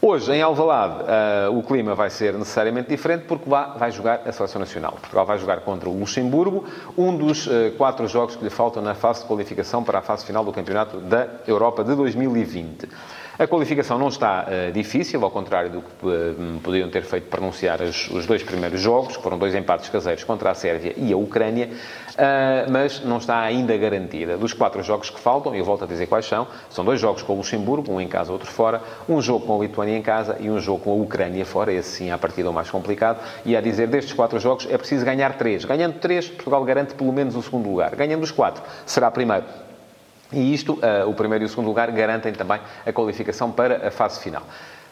Hoje, 0.00 0.32
em 0.32 0.40
Alvalade, 0.40 1.02
uh, 1.02 1.58
o 1.58 1.60
clima 1.60 1.92
vai 1.92 2.08
ser 2.08 2.32
necessariamente 2.34 2.88
diferente 2.88 3.24
porque 3.24 3.50
lá 3.50 3.74
vai 3.76 3.90
jogar 3.90 4.20
a 4.24 4.30
Seleção 4.30 4.60
Nacional. 4.60 4.92
Portugal 4.92 5.26
vai 5.26 5.38
jogar 5.38 5.60
contra 5.62 5.88
o 5.88 5.98
Luxemburgo, 5.98 6.64
um 6.96 7.16
dos 7.16 7.48
uh, 7.48 7.72
quatro 7.76 8.06
jogos 8.06 8.36
que 8.36 8.44
lhe 8.44 8.50
faltam 8.50 8.80
na 8.80 8.94
fase 8.94 9.22
de 9.22 9.26
qualificação 9.26 9.82
para 9.82 9.98
a 9.98 10.02
fase 10.02 10.24
final 10.24 10.44
do 10.44 10.52
Campeonato 10.52 10.98
da 11.00 11.26
Europa 11.48 11.82
de 11.82 11.96
2020. 11.96 12.88
A 13.38 13.46
qualificação 13.46 14.00
não 14.00 14.08
está 14.08 14.48
uh, 14.48 14.72
difícil, 14.72 15.22
ao 15.22 15.30
contrário 15.30 15.70
do 15.70 15.80
que 15.80 16.80
uh, 16.82 16.88
ter 16.88 17.04
feito 17.04 17.28
pronunciar 17.28 17.80
os, 17.80 18.10
os, 18.10 18.26
dois 18.26 18.42
primeiros 18.42 18.80
jogos, 18.80 19.16
que 19.16 19.22
foram 19.22 19.38
dois 19.38 19.54
empates 19.54 19.88
caseiros 19.88 20.24
contra 20.24 20.50
a 20.50 20.54
Sérvia 20.54 20.92
e 20.96 21.12
a 21.12 21.16
Ucrânia, 21.16 21.70
uh, 21.70 22.68
mas 22.68 23.00
não 23.04 23.18
está 23.18 23.38
ainda 23.38 23.76
garantida. 23.76 24.36
Dos 24.36 24.52
quatro 24.52 24.82
jogos 24.82 25.08
que 25.08 25.20
faltam, 25.20 25.54
e 25.54 25.60
eu 25.60 25.64
volto 25.64 25.84
a 25.84 25.86
dizer 25.86 26.08
quais 26.08 26.26
são, 26.26 26.48
são 26.68 26.84
dois 26.84 27.00
jogos 27.00 27.22
com 27.22 27.34
o 27.34 27.36
Luxemburgo, 27.36 27.92
um 27.92 28.00
em 28.00 28.08
casa, 28.08 28.32
outro 28.32 28.50
fora, 28.50 28.82
um 29.08 29.22
jogo 29.22 29.46
com 29.46 29.56
a 29.56 29.62
Lituânia 29.62 29.96
em 29.96 30.02
casa 30.02 30.36
e 30.40 30.50
um 30.50 30.58
jogo 30.58 30.82
com 30.82 30.90
a 30.90 30.96
Ucrânia 30.96 31.46
fora, 31.46 31.72
esse 31.72 31.90
sim, 31.90 32.10
a 32.10 32.18
partida 32.18 32.50
o 32.50 32.52
mais 32.52 32.68
complicado, 32.68 33.20
e 33.46 33.56
a 33.56 33.60
dizer, 33.60 33.86
destes 33.86 34.14
quatro 34.14 34.40
jogos 34.40 34.66
é 34.68 34.76
preciso 34.76 35.04
ganhar 35.04 35.38
três. 35.38 35.64
Ganhando 35.64 36.00
três, 36.00 36.26
Portugal 36.26 36.64
garante 36.64 36.92
pelo 36.92 37.12
menos 37.12 37.36
o 37.36 37.42
segundo 37.42 37.70
lugar. 37.70 37.94
Ganhando 37.94 38.24
os 38.24 38.32
quatro, 38.32 38.64
será 38.84 39.12
primeiro. 39.12 39.67
E 40.32 40.52
isto, 40.52 40.74
uh, 40.74 41.08
o 41.08 41.14
primeiro 41.14 41.44
e 41.44 41.46
o 41.46 41.48
segundo 41.48 41.66
lugar, 41.66 41.90
garantem 41.90 42.32
também 42.32 42.60
a 42.84 42.92
qualificação 42.92 43.50
para 43.50 43.88
a 43.88 43.90
fase 43.90 44.20
final. 44.20 44.42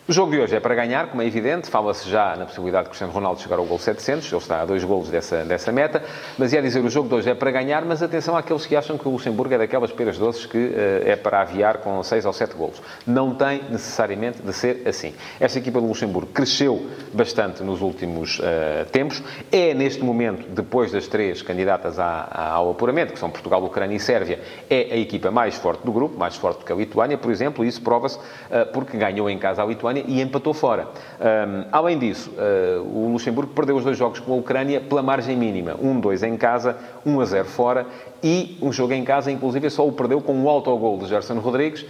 O 0.08 0.12
jogo 0.12 0.30
de 0.30 0.38
hoje 0.38 0.54
é 0.54 0.60
para 0.60 0.72
ganhar, 0.72 1.08
como 1.08 1.20
é 1.20 1.26
evidente. 1.26 1.68
Fala-se 1.68 2.08
já 2.08 2.36
na 2.36 2.44
possibilidade 2.44 2.84
de 2.84 2.90
Cristiano 2.90 3.12
Ronaldo 3.12 3.40
chegar 3.40 3.58
ao 3.58 3.64
gol 3.64 3.76
700. 3.76 4.30
Ele 4.30 4.40
está 4.40 4.62
a 4.62 4.64
dois 4.64 4.84
golos 4.84 5.08
dessa, 5.08 5.44
dessa 5.44 5.72
meta. 5.72 6.00
Mas 6.38 6.52
ia 6.52 6.62
dizer, 6.62 6.78
o 6.84 6.88
jogo 6.88 7.08
de 7.08 7.16
hoje 7.16 7.30
é 7.30 7.34
para 7.34 7.50
ganhar, 7.50 7.84
mas 7.84 8.04
atenção 8.04 8.36
àqueles 8.36 8.64
que 8.66 8.76
acham 8.76 8.96
que 8.96 9.08
o 9.08 9.10
Luxemburgo 9.10 9.54
é 9.54 9.58
daquelas 9.58 9.90
peras 9.90 10.16
doces 10.16 10.46
que 10.46 10.58
uh, 10.58 10.72
é 11.04 11.16
para 11.16 11.40
aviar 11.40 11.78
com 11.78 12.00
seis 12.04 12.25
ou 12.25 12.32
sete 12.32 12.54
golos. 12.54 12.80
Não 13.04 13.34
tem 13.34 13.64
necessariamente 13.68 14.40
de 14.40 14.52
ser 14.52 14.86
assim. 14.86 15.12
Esta 15.40 15.58
equipa 15.58 15.80
do 15.80 15.88
Luxemburgo 15.88 16.30
cresceu 16.30 16.86
bastante 17.12 17.64
nos 17.64 17.82
últimos 17.82 18.38
uh, 18.38 18.88
tempos. 18.92 19.20
É, 19.50 19.75
neste 19.75 20.04
momento, 20.04 20.48
depois 20.50 20.92
das 20.92 21.08
três 21.08 21.42
candidatas 21.42 21.98
à, 21.98 22.28
à, 22.30 22.50
ao 22.52 22.70
apuramento, 22.70 23.12
que 23.12 23.18
são 23.18 23.28
Portugal, 23.28 23.60
Ucrânia 23.64 23.96
e 23.96 23.98
Sérvia, 23.98 24.38
é 24.70 24.82
a 24.92 24.96
equipa 24.96 25.32
mais 25.32 25.56
forte 25.56 25.84
do 25.84 25.90
grupo, 25.90 26.16
mais 26.16 26.36
forte 26.36 26.60
do 26.60 26.64
que 26.64 26.72
a 26.72 26.76
Lituânia, 26.76 27.18
por 27.18 27.32
exemplo. 27.32 27.64
E 27.64 27.68
isso 27.68 27.82
prova-se 27.82 28.18
uh, 28.18 28.70
porque 28.72 28.96
ganhou 28.96 29.28
em 29.28 29.36
casa 29.36 29.64
a 29.64 29.66
Lituânia 29.66 29.95
e 30.06 30.20
empatou 30.20 30.52
fora. 30.52 30.88
Um, 31.20 31.64
além 31.72 31.98
disso, 31.98 32.30
uh, 32.30 32.82
o 32.82 33.12
Luxemburgo 33.12 33.52
perdeu 33.52 33.76
os 33.76 33.84
dois 33.84 33.96
jogos 33.96 34.20
com 34.20 34.32
a 34.32 34.36
Ucrânia 34.36 34.80
pela 34.80 35.02
margem 35.02 35.36
mínima. 35.36 35.74
1-2 35.74 36.22
um, 36.22 36.26
em 36.26 36.36
casa, 36.36 36.76
1-0 37.06 37.44
fora. 37.44 37.86
E 38.22 38.56
um 38.60 38.72
jogo 38.72 38.92
em 38.92 39.04
casa, 39.04 39.30
inclusive, 39.30 39.68
só 39.70 39.86
o 39.86 39.92
perdeu 39.92 40.20
com 40.20 40.34
um 40.34 40.48
autogol 40.48 40.98
de 40.98 41.06
Gerson 41.06 41.38
Rodrigues 41.38 41.82
uh, 41.82 41.86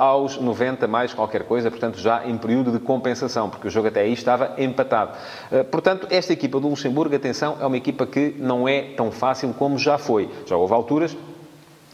aos 0.00 0.38
90 0.38 0.86
mais 0.86 1.12
qualquer 1.12 1.44
coisa, 1.44 1.70
portanto, 1.70 1.98
já 1.98 2.26
em 2.26 2.36
período 2.36 2.70
de 2.70 2.78
compensação, 2.78 3.48
porque 3.50 3.68
o 3.68 3.70
jogo 3.70 3.88
até 3.88 4.00
aí 4.00 4.12
estava 4.12 4.52
empatado. 4.58 5.12
Uh, 5.50 5.64
portanto, 5.64 6.06
esta 6.10 6.32
equipa 6.32 6.60
do 6.60 6.68
Luxemburgo, 6.68 7.14
atenção, 7.16 7.56
é 7.60 7.66
uma 7.66 7.76
equipa 7.76 8.06
que 8.06 8.34
não 8.38 8.68
é 8.68 8.82
tão 8.96 9.10
fácil 9.10 9.52
como 9.54 9.78
já 9.78 9.98
foi. 9.98 10.28
Já 10.46 10.56
houve 10.56 10.74
alturas 10.74 11.16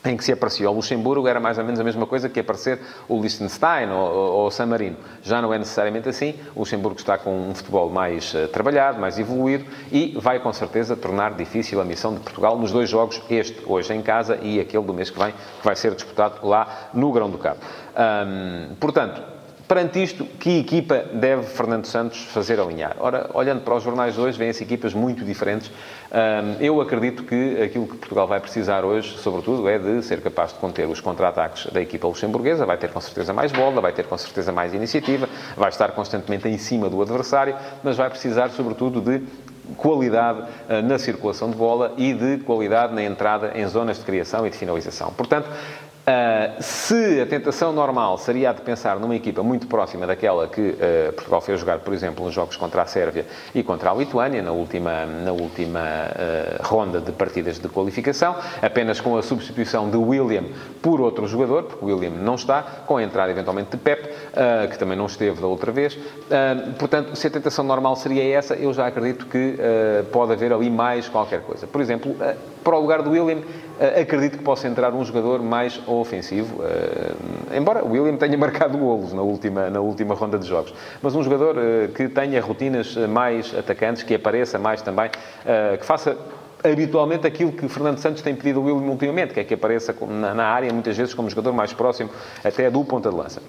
em 0.04 0.16
que 0.16 0.24
se 0.24 0.32
aparecia 0.32 0.70
o 0.70 0.74
Luxemburgo, 0.74 1.28
era 1.28 1.38
mais 1.38 1.58
ou 1.58 1.64
menos 1.64 1.78
a 1.78 1.84
mesma 1.84 2.06
coisa 2.06 2.28
que 2.28 2.40
aparecer 2.40 2.80
o 3.08 3.20
Liechtenstein 3.20 3.90
ou, 3.90 4.12
ou 4.12 4.46
o 4.46 4.50
San 4.50 4.66
Marino. 4.66 4.96
Já 5.22 5.42
não 5.42 5.52
é 5.52 5.58
necessariamente 5.58 6.08
assim. 6.08 6.34
O 6.54 6.60
Luxemburgo 6.60 6.98
está 6.98 7.18
com 7.18 7.50
um 7.50 7.54
futebol 7.54 7.90
mais 7.90 8.32
uh, 8.34 8.48
trabalhado, 8.48 8.98
mais 8.98 9.18
evoluído 9.18 9.64
e 9.92 10.16
vai 10.18 10.40
com 10.40 10.52
certeza 10.52 10.96
tornar 10.96 11.34
difícil 11.34 11.80
a 11.80 11.84
missão 11.84 12.14
de 12.14 12.20
Portugal 12.20 12.58
nos 12.58 12.72
dois 12.72 12.88
jogos, 12.88 13.20
este 13.28 13.62
hoje 13.66 13.92
em 13.92 14.02
casa 14.02 14.38
e 14.42 14.58
aquele 14.58 14.84
do 14.84 14.94
mês 14.94 15.10
que 15.10 15.18
vem, 15.18 15.32
que 15.32 15.64
vai 15.64 15.76
ser 15.76 15.94
disputado 15.94 16.46
lá 16.46 16.90
no 16.94 17.12
Grão 17.12 17.30
do 17.30 17.38
Cabo. 17.38 17.60
Portanto, 18.78 19.39
Perante 19.70 20.02
isto, 20.02 20.24
que 20.24 20.58
equipa 20.58 21.04
deve 21.12 21.44
Fernando 21.44 21.84
Santos 21.84 22.24
fazer 22.24 22.58
alinhar? 22.58 22.96
Ora, 22.98 23.30
olhando 23.32 23.60
para 23.60 23.76
os 23.76 23.84
jornais 23.84 24.14
de 24.14 24.20
hoje, 24.20 24.36
vêm-se 24.36 24.64
equipas 24.64 24.92
muito 24.92 25.24
diferentes. 25.24 25.70
Eu 26.58 26.80
acredito 26.80 27.22
que 27.22 27.62
aquilo 27.62 27.86
que 27.86 27.96
Portugal 27.96 28.26
vai 28.26 28.40
precisar 28.40 28.84
hoje, 28.84 29.16
sobretudo, 29.18 29.68
é 29.68 29.78
de 29.78 30.02
ser 30.02 30.20
capaz 30.22 30.52
de 30.52 30.58
conter 30.58 30.88
os 30.88 31.00
contra-ataques 31.00 31.72
da 31.72 31.80
equipa 31.80 32.08
luxemburguesa. 32.08 32.66
Vai 32.66 32.78
ter 32.78 32.90
com 32.90 33.00
certeza 33.00 33.32
mais 33.32 33.52
bola, 33.52 33.80
vai 33.80 33.92
ter 33.92 34.06
com 34.06 34.18
certeza 34.18 34.50
mais 34.50 34.74
iniciativa, 34.74 35.28
vai 35.56 35.68
estar 35.68 35.92
constantemente 35.92 36.48
em 36.48 36.58
cima 36.58 36.90
do 36.90 37.00
adversário, 37.00 37.54
mas 37.84 37.96
vai 37.96 38.10
precisar, 38.10 38.50
sobretudo, 38.50 39.00
de 39.00 39.22
qualidade 39.76 40.48
ah, 40.68 40.82
na 40.82 40.98
circulação 40.98 41.48
de 41.48 41.56
bola 41.56 41.94
e 41.96 42.12
de 42.12 42.38
qualidade 42.38 42.92
na 42.92 43.04
entrada 43.04 43.52
em 43.54 43.64
zonas 43.68 43.98
de 43.98 44.04
criação 44.04 44.44
e 44.44 44.50
de 44.50 44.56
finalização. 44.56 45.12
Portanto, 45.12 45.48
Uh, 46.00 46.62
se 46.62 47.20
a 47.20 47.26
tentação 47.26 47.72
normal 47.72 48.16
seria 48.16 48.50
a 48.50 48.52
de 48.54 48.62
pensar 48.62 48.98
numa 48.98 49.14
equipa 49.14 49.42
muito 49.42 49.66
próxima 49.66 50.06
daquela 50.06 50.48
que 50.48 50.70
uh, 50.70 51.12
Portugal 51.12 51.40
fez 51.42 51.60
jogar, 51.60 51.78
por 51.80 51.92
exemplo, 51.92 52.24
nos 52.24 52.34
jogos 52.34 52.56
contra 52.56 52.82
a 52.82 52.86
Sérvia 52.86 53.26
e 53.54 53.62
contra 53.62 53.90
a 53.90 53.94
Lituânia, 53.94 54.42
na 54.42 54.50
última, 54.50 55.04
na 55.04 55.30
última 55.30 55.80
uh, 55.80 56.66
ronda 56.66 57.00
de 57.00 57.12
partidas 57.12 57.58
de 57.58 57.68
qualificação, 57.68 58.34
apenas 58.62 58.98
com 59.00 59.16
a 59.16 59.22
substituição 59.22 59.90
de 59.90 59.96
William 59.98 60.44
por 60.80 61.00
outro 61.00 61.28
jogador, 61.28 61.64
porque 61.64 61.84
William 61.84 62.10
não 62.10 62.34
está, 62.34 62.62
com 62.86 62.96
a 62.96 63.02
entrada 63.02 63.30
eventualmente 63.30 63.70
de 63.72 63.76
Pep, 63.76 64.08
que 64.70 64.78
também 64.78 64.96
não 64.96 65.06
esteve 65.06 65.40
da 65.40 65.46
outra 65.46 65.70
vez. 65.70 65.98
portanto, 66.78 67.14
se 67.14 67.26
a 67.26 67.30
tentação 67.30 67.64
normal 67.64 67.94
seria 67.96 68.24
essa, 68.36 68.54
eu 68.54 68.72
já 68.72 68.86
acredito 68.86 69.26
que 69.26 69.58
pode 70.10 70.32
haver 70.32 70.52
ali 70.52 70.70
mais 70.70 71.08
qualquer 71.08 71.42
coisa. 71.42 71.66
Por 71.66 71.80
exemplo, 71.80 72.16
para 72.62 72.76
o 72.76 72.80
lugar 72.80 73.02
do 73.02 73.10
William, 73.10 73.38
acredito 74.00 74.36
que 74.36 74.44
possa 74.44 74.68
entrar 74.68 74.92
um 74.94 75.04
jogador 75.04 75.42
mais 75.42 75.80
ofensivo, 75.86 76.62
uh, 76.62 77.56
embora 77.56 77.84
o 77.84 77.92
William 77.92 78.16
tenha 78.16 78.36
marcado 78.38 78.76
golos 78.76 79.12
na 79.12 79.22
última, 79.22 79.70
na 79.70 79.80
última 79.80 80.14
ronda 80.14 80.38
de 80.38 80.46
jogos. 80.46 80.74
Mas 81.02 81.14
um 81.14 81.22
jogador 81.22 81.56
uh, 81.56 81.88
que 81.94 82.08
tenha 82.08 82.40
rotinas 82.42 82.96
mais 83.08 83.54
atacantes, 83.56 84.02
que 84.02 84.14
apareça 84.14 84.58
mais 84.58 84.82
também, 84.82 85.10
que 85.78 85.86
faça 85.86 86.16
habitualmente 86.62 87.26
aquilo 87.26 87.52
que 87.52 87.68
Fernando 87.68 87.98
Santos 87.98 88.22
tem 88.22 88.34
pedido 88.34 88.60
ao 88.60 88.66
William 88.66 88.90
ultimamente, 88.90 89.32
que 89.32 89.40
é 89.40 89.44
que 89.44 89.54
apareça 89.54 89.94
na, 90.06 90.34
na 90.34 90.44
área, 90.44 90.72
muitas 90.72 90.96
vezes 90.96 91.14
como 91.14 91.28
jogador 91.30 91.52
mais 91.52 91.72
próximo 91.72 92.10
até 92.44 92.70
do 92.70 92.84
ponta 92.84 93.10
de 93.10 93.16
lança. 93.16 93.40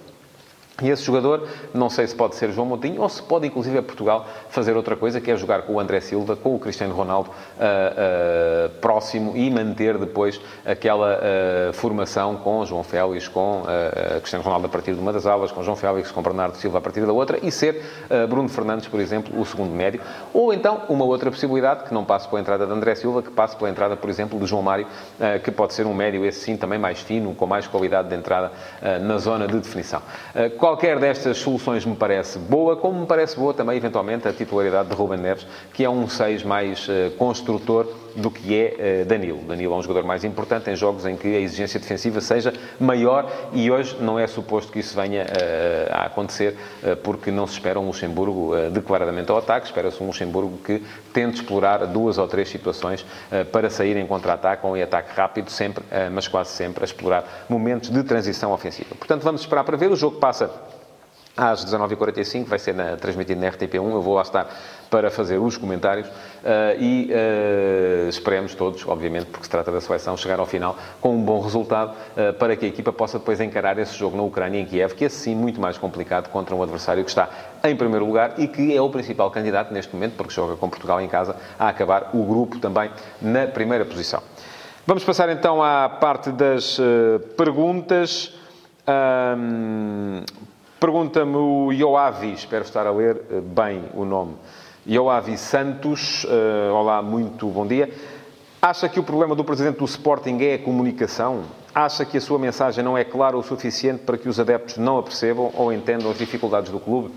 E 0.82 0.90
esse 0.90 1.04
jogador, 1.04 1.46
não 1.72 1.88
sei 1.88 2.06
se 2.08 2.14
pode 2.14 2.34
ser 2.34 2.50
João 2.50 2.66
Moutinho 2.66 3.00
ou 3.02 3.08
se 3.08 3.22
pode, 3.22 3.46
inclusive, 3.46 3.78
a 3.78 3.82
Portugal 3.82 4.26
fazer 4.48 4.76
outra 4.76 4.96
coisa, 4.96 5.20
que 5.20 5.30
é 5.30 5.36
jogar 5.36 5.62
com 5.62 5.74
o 5.74 5.80
André 5.80 6.00
Silva, 6.00 6.34
com 6.34 6.56
o 6.56 6.58
Cristiano 6.58 6.92
Ronaldo 6.92 7.30
uh, 7.30 7.62
uh, 7.62 8.68
próximo 8.80 9.36
e 9.36 9.48
manter 9.48 9.96
depois 9.96 10.40
aquela 10.66 11.18
uh, 11.18 11.72
formação 11.72 12.36
com 12.36 12.66
João 12.66 12.82
Félix, 12.82 13.28
com 13.28 13.62
Cristiano 14.18 14.44
Ronaldo 14.44 14.66
a 14.66 14.68
partir 14.68 14.94
de 14.94 15.00
uma 15.00 15.12
das 15.12 15.24
aulas, 15.24 15.52
com 15.52 15.62
João 15.62 15.76
Félix, 15.76 16.10
com 16.10 16.20
Bernardo 16.20 16.56
Silva 16.56 16.78
a 16.78 16.80
partir 16.80 17.06
da 17.06 17.12
outra 17.12 17.38
e 17.42 17.50
ser 17.50 17.82
Bruno 18.28 18.48
Fernandes, 18.48 18.88
por 18.88 19.00
exemplo, 19.00 19.38
o 19.40 19.44
segundo 19.44 19.70
médio. 19.70 20.00
Ou 20.32 20.52
então, 20.52 20.82
uma 20.88 21.04
outra 21.04 21.30
possibilidade, 21.30 21.84
que 21.84 21.94
não 21.94 22.04
passe 22.04 22.28
pela 22.28 22.40
entrada 22.40 22.66
de 22.66 22.72
André 22.72 22.94
Silva, 22.94 23.22
que 23.22 23.30
passe 23.30 23.56
pela 23.56 23.70
entrada, 23.70 23.96
por 23.96 24.10
exemplo, 24.10 24.38
de 24.38 24.46
João 24.46 24.62
Mário, 24.62 24.86
que 25.44 25.50
pode 25.50 25.74
ser 25.74 25.86
um 25.86 25.94
médio, 25.94 26.24
esse 26.24 26.40
sim, 26.40 26.56
também 26.56 26.78
mais 26.78 27.00
fino, 27.00 27.34
com 27.34 27.46
mais 27.46 27.66
qualidade 27.66 28.08
de 28.08 28.14
entrada 28.14 28.50
na 29.00 29.18
zona 29.18 29.46
de 29.46 29.58
definição. 29.58 30.02
Qualquer 30.72 30.98
destas 30.98 31.36
soluções 31.36 31.84
me 31.84 31.94
parece 31.94 32.38
boa, 32.38 32.74
como 32.74 33.00
me 33.00 33.06
parece 33.06 33.36
boa 33.36 33.52
também, 33.52 33.76
eventualmente, 33.76 34.26
a 34.26 34.32
titularidade 34.32 34.88
de 34.88 34.94
Ruben 34.94 35.18
Neves, 35.18 35.46
que 35.74 35.84
é 35.84 35.90
um 35.90 36.08
6 36.08 36.44
mais 36.44 36.88
uh, 36.88 37.10
construtor 37.18 37.86
do 38.16 38.30
que 38.30 38.58
é 38.58 39.02
uh, 39.02 39.04
Danilo. 39.04 39.42
Danilo 39.42 39.74
é 39.74 39.76
um 39.76 39.82
jogador 39.82 40.06
mais 40.06 40.24
importante 40.24 40.70
em 40.70 40.76
jogos 40.76 41.04
em 41.04 41.14
que 41.14 41.28
a 41.28 41.38
exigência 41.40 41.78
defensiva 41.78 42.22
seja 42.22 42.54
maior 42.80 43.30
e 43.52 43.70
hoje 43.70 43.98
não 44.00 44.18
é 44.18 44.26
suposto 44.26 44.72
que 44.72 44.78
isso 44.78 44.96
venha 44.96 45.24
uh, 45.24 45.92
a 45.92 46.06
acontecer, 46.06 46.56
porque 47.02 47.30
não 47.30 47.46
se 47.46 47.52
espera 47.52 47.78
um 47.78 47.86
Luxemburgo 47.86 48.54
declaradamente 48.70 49.30
ao 49.30 49.36
ataque, 49.36 49.66
espera-se 49.66 50.02
um 50.02 50.06
Luxemburgo 50.06 50.56
que 50.64 50.82
tente 51.12 51.40
explorar 51.40 51.86
duas 51.86 52.16
ou 52.16 52.26
três 52.26 52.48
situações 52.48 53.04
para 53.52 53.68
sair 53.68 53.96
em 53.96 54.06
contra-ataque 54.06 54.66
ou 54.66 54.76
em 54.76 54.82
ataque 54.82 55.14
rápido, 55.14 55.50
sempre, 55.50 55.84
mas 56.10 56.26
quase 56.26 56.50
sempre, 56.50 56.82
a 56.82 56.86
explorar 56.86 57.46
momentos 57.48 57.90
de 57.90 58.02
transição 58.02 58.52
ofensiva. 58.52 58.94
Portanto, 58.96 59.22
vamos 59.22 59.42
esperar 59.42 59.64
para 59.64 59.76
ver. 59.76 59.90
O 59.90 59.96
jogo 59.96 60.18
passa 60.18 60.50
às 61.36 61.64
19h45, 61.64 62.44
vai 62.44 62.58
ser 62.58 62.74
na, 62.74 62.96
transmitido 62.96 63.40
na 63.40 63.50
RTP1. 63.50 63.74
Eu 63.74 64.02
vou 64.02 64.14
lá 64.14 64.22
estar 64.22 64.48
para 64.90 65.10
fazer 65.10 65.38
os 65.38 65.56
comentários 65.56 66.06
uh, 66.06 66.78
e 66.78 67.10
uh, 67.10 68.08
esperemos 68.10 68.54
todos, 68.54 68.86
obviamente, 68.86 69.26
porque 69.26 69.44
se 69.44 69.50
trata 69.50 69.72
da 69.72 69.80
seleção, 69.80 70.14
chegar 70.18 70.38
ao 70.38 70.44
final 70.44 70.76
com 71.00 71.16
um 71.16 71.22
bom 71.22 71.40
resultado 71.40 71.92
uh, 71.92 72.34
para 72.34 72.54
que 72.56 72.66
a 72.66 72.68
equipa 72.68 72.92
possa 72.92 73.18
depois 73.18 73.40
encarar 73.40 73.78
esse 73.78 73.94
jogo 73.96 74.18
na 74.18 74.22
Ucrânia, 74.22 74.60
em 74.60 74.66
Kiev, 74.66 74.94
que 74.94 75.06
é 75.06 75.08
sim 75.08 75.34
muito 75.34 75.58
mais 75.58 75.78
complicado 75.78 76.28
contra 76.28 76.54
um 76.54 76.62
adversário 76.62 77.02
que 77.02 77.10
está 77.10 77.30
em 77.64 77.74
primeiro 77.74 78.04
lugar 78.04 78.34
e 78.38 78.46
que 78.46 78.76
é 78.76 78.82
o 78.82 78.90
principal 78.90 79.30
candidato 79.30 79.72
neste 79.72 79.94
momento, 79.94 80.14
porque 80.14 80.34
joga 80.34 80.56
com 80.56 80.68
Portugal 80.68 81.00
em 81.00 81.08
casa, 81.08 81.34
a 81.58 81.68
acabar 81.68 82.10
o 82.12 82.22
grupo 82.24 82.58
também 82.58 82.90
na 83.22 83.46
primeira 83.46 83.86
posição. 83.86 84.22
Vamos 84.86 85.04
passar 85.04 85.30
então 85.30 85.62
à 85.62 85.88
parte 85.88 86.30
das 86.30 86.78
perguntas. 87.36 88.34
Um, 88.86 90.24
Pergunta-me 90.82 91.36
o 91.36 91.72
Ioavi, 91.72 92.32
espero 92.32 92.64
estar 92.64 92.88
a 92.88 92.90
ler 92.90 93.22
eh, 93.30 93.40
bem 93.40 93.84
o 93.94 94.04
nome. 94.04 94.34
Ioavi 94.84 95.38
Santos, 95.38 96.24
uh, 96.24 96.74
olá, 96.74 97.00
muito 97.00 97.46
bom 97.46 97.64
dia. 97.64 97.88
Acha 98.60 98.88
que 98.88 98.98
o 98.98 99.04
problema 99.04 99.36
do 99.36 99.44
presidente 99.44 99.78
do 99.78 99.84
Sporting 99.84 100.38
é 100.40 100.54
a 100.54 100.58
comunicação? 100.58 101.44
Acha 101.72 102.04
que 102.04 102.18
a 102.18 102.20
sua 102.20 102.36
mensagem 102.36 102.82
não 102.82 102.98
é 102.98 103.04
clara 103.04 103.38
o 103.38 103.44
suficiente 103.44 104.00
para 104.00 104.18
que 104.18 104.28
os 104.28 104.40
adeptos 104.40 104.76
não 104.76 104.98
a 104.98 105.04
percebam 105.04 105.52
ou 105.54 105.72
entendam 105.72 106.10
as 106.10 106.18
dificuldades 106.18 106.72
do 106.72 106.80
clube? 106.80 107.14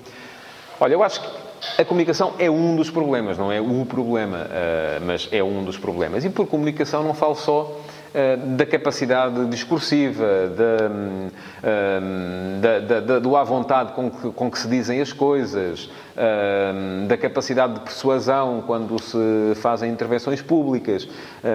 Olha, 0.79 0.93
eu 0.93 1.01
acho 1.01 1.21
que 1.21 1.81
a 1.81 1.83
comunicação 1.83 2.35
é 2.37 2.51
um 2.51 2.75
dos 2.75 2.91
problemas, 2.91 3.35
não 3.35 3.51
é 3.51 3.59
o 3.59 3.83
problema, 3.83 4.41
uh, 4.45 5.03
mas 5.03 5.27
é 5.31 5.43
um 5.43 5.63
dos 5.63 5.75
problemas. 5.75 6.23
E 6.23 6.29
por 6.29 6.45
comunicação 6.45 7.01
não 7.01 7.15
falo 7.15 7.33
só 7.33 7.75
da 8.57 8.65
capacidade 8.65 9.45
discursiva, 9.47 10.25
da, 10.55 10.89
eh, 11.63 12.79
da, 12.81 12.99
da, 12.99 13.19
do 13.19 13.35
à 13.35 13.43
vontade 13.43 13.91
com 13.91 14.09
que, 14.09 14.31
com 14.31 14.49
que 14.49 14.57
se 14.57 14.67
dizem 14.67 15.01
as 15.01 15.11
coisas, 15.11 15.89
eh, 16.15 16.73
da 17.07 17.17
capacidade 17.17 17.73
de 17.73 17.79
persuasão 17.81 18.63
quando 18.65 18.97
se 19.01 19.55
fazem 19.55 19.91
intervenções 19.91 20.41
públicas. 20.41 21.07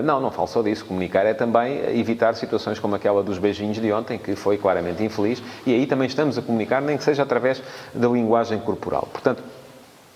Não, 0.05 0.21
não 0.21 0.31
falo 0.31 0.49
só 0.49 0.63
disso. 0.63 0.85
Comunicar 0.85 1.25
é 1.25 1.35
também 1.35 1.99
evitar 1.99 2.35
situações 2.35 2.79
como 2.79 2.95
aquela 2.95 3.23
dos 3.23 3.39
beijinhos 3.39 3.81
de 3.81 3.93
ontem, 3.93 4.19
que 4.19 4.37
foi 4.37 4.59
claramente 4.59 5.03
infeliz, 5.03 5.43
e 5.67 5.75
aí 5.75 5.87
também 5.87 6.07
estamos 6.07 6.37
a 6.37 6.43
comunicar, 6.43 6.83
nem 6.83 6.97
que 6.97 7.05
seja 7.05 7.23
através 7.23 7.63
da 7.95 8.09
linguagem 8.09 8.59
corporal. 8.59 9.09
Portanto, 9.13 9.43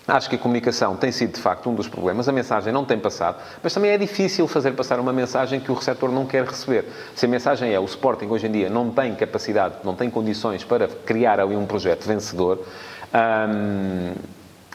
Acho 0.07 0.29
que 0.29 0.35
a 0.35 0.39
comunicação 0.39 0.95
tem 0.95 1.11
sido, 1.11 1.33
de 1.33 1.41
facto, 1.41 1.67
um 1.67 1.73
dos 1.73 1.87
problemas. 1.87 2.29
A 2.29 2.31
mensagem 2.31 2.71
não 2.71 2.85
tem 2.85 2.99
passado, 2.99 3.37
mas 3.63 3.73
também 3.73 3.89
é 3.89 3.97
difícil 3.97 4.47
fazer 4.47 4.71
passar 4.73 4.99
uma 4.99 5.11
mensagem 5.11 5.59
que 5.59 5.71
o 5.71 5.73
receptor 5.73 6.11
não 6.11 6.27
quer 6.27 6.45
receber. 6.45 6.85
Se 7.15 7.25
a 7.25 7.29
mensagem 7.29 7.73
é 7.73 7.79
o 7.79 7.85
Sporting 7.85 8.27
hoje 8.27 8.45
em 8.45 8.51
dia 8.51 8.69
não 8.69 8.91
tem 8.91 9.15
capacidade, 9.15 9.75
não 9.83 9.95
tem 9.95 10.09
condições 10.09 10.63
para 10.63 10.87
criar 10.87 11.39
ali 11.39 11.55
um 11.55 11.65
projeto 11.65 12.05
vencedor, 12.05 12.63
hum, 13.13 14.13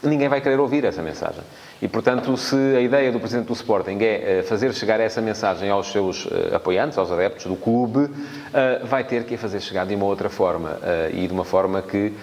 ninguém 0.03 0.27
vai 0.27 0.41
querer 0.41 0.59
ouvir 0.59 0.83
essa 0.83 1.01
mensagem. 1.01 1.43
E, 1.81 1.87
portanto, 1.87 2.37
se 2.37 2.55
a 2.55 2.79
ideia 2.79 3.11
do 3.11 3.19
Presidente 3.19 3.47
do 3.47 3.53
Sporting 3.53 3.97
é 4.01 4.39
eh, 4.39 4.43
fazer 4.43 4.71
chegar 4.71 4.99
essa 4.99 5.19
mensagem 5.19 5.67
aos 5.71 5.91
seus 5.91 6.27
eh, 6.31 6.55
apoiantes, 6.55 6.95
aos 6.95 7.11
adeptos 7.11 7.45
do 7.47 7.55
clube, 7.55 8.07
eh, 8.53 8.81
vai 8.83 9.03
ter 9.03 9.23
que 9.23 9.33
a 9.33 9.37
fazer 9.37 9.59
chegar 9.61 9.87
de 9.87 9.95
uma 9.95 10.05
outra 10.05 10.29
forma 10.29 10.77
e 11.11 11.25
de 11.25 11.33
uma 11.33 11.43
forma 11.43 11.81
que 11.81 12.13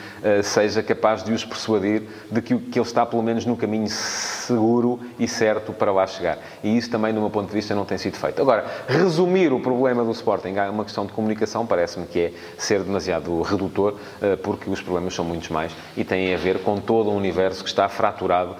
seja 0.42 0.82
capaz 0.82 1.24
de 1.24 1.32
os 1.32 1.44
persuadir 1.44 2.02
de 2.30 2.40
que, 2.40 2.54
ele 2.54 2.80
está, 2.80 3.04
pelo 3.04 3.22
menos, 3.22 3.44
no 3.44 3.56
caminho 3.56 3.88
seguro 3.88 5.00
e 5.18 5.26
certo 5.26 5.72
para 5.72 5.90
lá 5.90 6.06
chegar. 6.06 6.38
E 6.62 6.76
isso 6.76 6.90
também, 6.90 7.12
do 7.12 7.20
meu 7.20 7.30
ponto 7.30 7.48
de 7.48 7.54
vista, 7.54 7.74
não 7.74 7.84
tem 7.84 7.98
sido 7.98 8.16
feito. 8.16 8.40
Agora, 8.40 8.64
resumir 8.86 9.52
o 9.52 9.60
problema 9.60 10.04
do 10.04 10.10
Sporting 10.12 10.56
a 10.56 10.70
uma 10.70 10.84
questão 10.84 11.06
de 11.06 11.12
comunicação 11.12 11.66
parece-me 11.66 12.06
que 12.06 12.20
é 12.20 12.32
ser 12.56 12.82
demasiado 12.82 13.42
redutor, 13.42 13.94
porque 14.42 14.70
os 14.70 14.80
problemas 14.80 15.14
são 15.14 15.24
muitos 15.24 15.48
mais 15.48 15.72
e 15.96 16.04
têm 16.04 16.34
a 16.34 16.36
ver 16.36 16.58
com 16.60 16.78
todo 16.78 17.10
o 17.10 17.16
universo 17.16 17.62
que 17.62 17.70
está 17.70 17.88
fraturado 17.88 18.56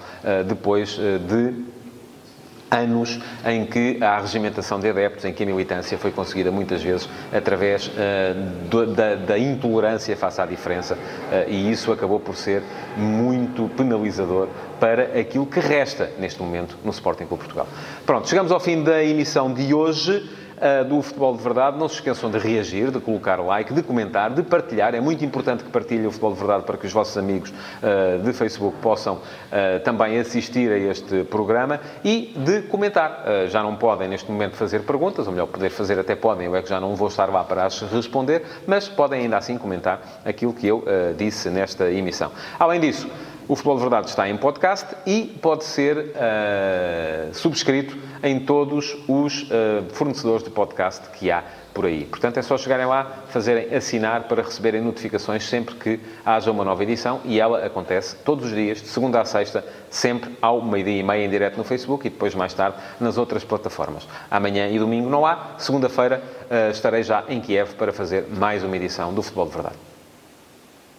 depois 0.47 0.88
depois 0.89 0.97
eh, 0.99 1.17
de 1.17 1.69
anos 2.71 3.19
em 3.43 3.65
que 3.65 3.97
a 3.99 4.19
regimentação 4.19 4.79
de 4.79 4.87
adeptos, 4.87 5.25
em 5.25 5.33
que 5.33 5.41
a 5.41 5.45
militância 5.45 5.97
foi 5.97 6.11
conseguida 6.11 6.51
muitas 6.51 6.83
vezes 6.83 7.09
através 7.33 7.87
uh, 7.87 8.69
do, 8.69 8.85
da, 8.93 9.15
da, 9.15 9.39
intolerância 9.39 10.15
face 10.15 10.39
à 10.39 10.45
diferença 10.45 10.93
uh, 10.93 11.49
e 11.49 11.71
isso 11.71 11.91
acabou 11.91 12.19
por 12.19 12.35
ser 12.35 12.61
muito 12.95 13.67
penalizador 13.69 14.49
para 14.79 15.19
aquilo 15.19 15.47
que 15.47 15.59
resta 15.59 16.11
neste 16.19 16.39
momento 16.39 16.77
no 16.85 16.91
Sporting 16.91 17.25
Clube 17.25 17.43
Portugal. 17.43 17.67
Pronto, 18.05 18.29
chegamos 18.29 18.51
ao 18.51 18.59
fim 18.59 18.83
da 18.83 19.03
emissão 19.03 19.51
de 19.51 19.73
hoje. 19.73 20.29
Eh, 20.61 20.83
do 20.83 21.01
Futebol 21.01 21.37
de 21.37 21.41
Verdade. 21.41 21.77
Não 21.77 21.87
se 21.87 21.95
esqueçam 21.95 22.29
de 22.29 22.37
reagir, 22.37 22.91
de 22.91 22.99
colocar 22.99 23.37
like, 23.37 23.73
de 23.73 23.81
comentar, 23.81 24.29
de 24.29 24.43
partilhar. 24.43 24.93
É 24.93 24.99
muito 24.99 25.23
importante 25.23 25.63
que 25.63 25.69
partilhem 25.69 26.05
o 26.05 26.11
Futebol 26.11 26.33
de 26.33 26.39
Verdade 26.39 26.63
para 26.63 26.77
que 26.77 26.85
os 26.85 26.91
vossos 26.91 27.17
amigos 27.17 27.53
eh, 27.81 28.17
de 28.17 28.33
Facebook 28.33 28.75
possam 28.81 29.19
eh, 29.49 29.79
também 29.79 30.19
assistir 30.19 30.69
a 30.69 30.77
este 30.77 31.23
programa 31.23 31.79
e 32.03 32.33
de 32.35 32.63
comentar. 32.63 33.23
Já 33.47 33.63
não 33.63 33.75
podem, 33.75 34.07
neste 34.07 34.29
momento, 34.29 34.55
fazer 34.55 34.81
perguntas, 34.81 35.25
ou 35.27 35.31
melhor, 35.31 35.47
poder 35.47 35.69
fazer 35.69 35.97
até 35.97 36.15
podem, 36.15 36.47
eu 36.47 36.55
é 36.55 36.61
que 36.61 36.69
já 36.69 36.79
não 36.79 36.95
vou 36.95 37.07
estar 37.07 37.29
lá 37.29 37.43
para 37.43 37.65
as 37.65 37.81
responder, 37.81 38.43
mas 38.67 38.87
podem 38.87 39.21
ainda 39.21 39.37
assim 39.37 39.57
comentar 39.57 40.21
aquilo 40.25 40.53
que 40.53 40.67
eu 40.67 40.83
disse 41.17 41.49
nesta 41.49 41.91
emissão. 41.91 42.31
Além 42.59 42.79
disso, 42.79 43.07
o 43.49 43.55
Futebol 43.55 43.77
de 43.77 43.81
Verdade 43.81 44.09
está 44.09 44.29
em 44.29 44.37
podcast 44.37 44.95
e 45.05 45.37
pode 45.41 45.63
ser 45.63 45.97
uh, 45.97 47.33
subscrito 47.33 47.97
em 48.23 48.39
todos 48.39 48.97
os 49.07 49.43
uh, 49.43 49.85
fornecedores 49.93 50.43
de 50.43 50.49
podcast 50.49 51.09
que 51.09 51.31
há 51.31 51.43
por 51.73 51.85
aí. 51.85 52.05
Portanto, 52.05 52.37
é 52.37 52.41
só 52.41 52.57
chegarem 52.57 52.85
lá, 52.85 53.23
fazerem 53.29 53.73
assinar 53.73 54.23
para 54.23 54.41
receberem 54.41 54.81
notificações 54.81 55.47
sempre 55.47 55.75
que 55.75 55.99
haja 56.25 56.51
uma 56.51 56.63
nova 56.63 56.83
edição 56.83 57.21
e 57.23 57.39
ela 57.39 57.65
acontece 57.65 58.15
todos 58.17 58.45
os 58.45 58.51
dias, 58.53 58.81
de 58.81 58.87
segunda 58.87 59.21
a 59.21 59.25
sexta, 59.25 59.63
sempre 59.89 60.35
ao 60.41 60.61
meio-dia 60.61 60.99
e 60.99 61.03
meia 61.03 61.25
em 61.25 61.29
direto 61.29 61.57
no 61.57 61.63
Facebook 61.63 62.07
e 62.07 62.09
depois 62.09 62.35
mais 62.35 62.53
tarde 62.53 62.77
nas 62.99 63.17
outras 63.17 63.43
plataformas. 63.43 64.07
Amanhã 64.29 64.67
e 64.67 64.79
domingo 64.79 65.09
não 65.09 65.25
há. 65.25 65.55
Segunda-feira 65.57 66.21
uh, 66.49 66.71
estarei 66.71 67.03
já 67.03 67.23
em 67.29 67.39
Kiev 67.39 67.75
para 67.75 67.93
fazer 67.93 68.25
mais 68.27 68.63
uma 68.63 68.75
edição 68.75 69.13
do 69.13 69.21
Futebol 69.21 69.45
de 69.47 69.53
Verdade. 69.53 69.75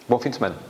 Bom 0.09 0.19
fim 0.19 0.31
de 0.31 0.37
semana. 0.37 0.70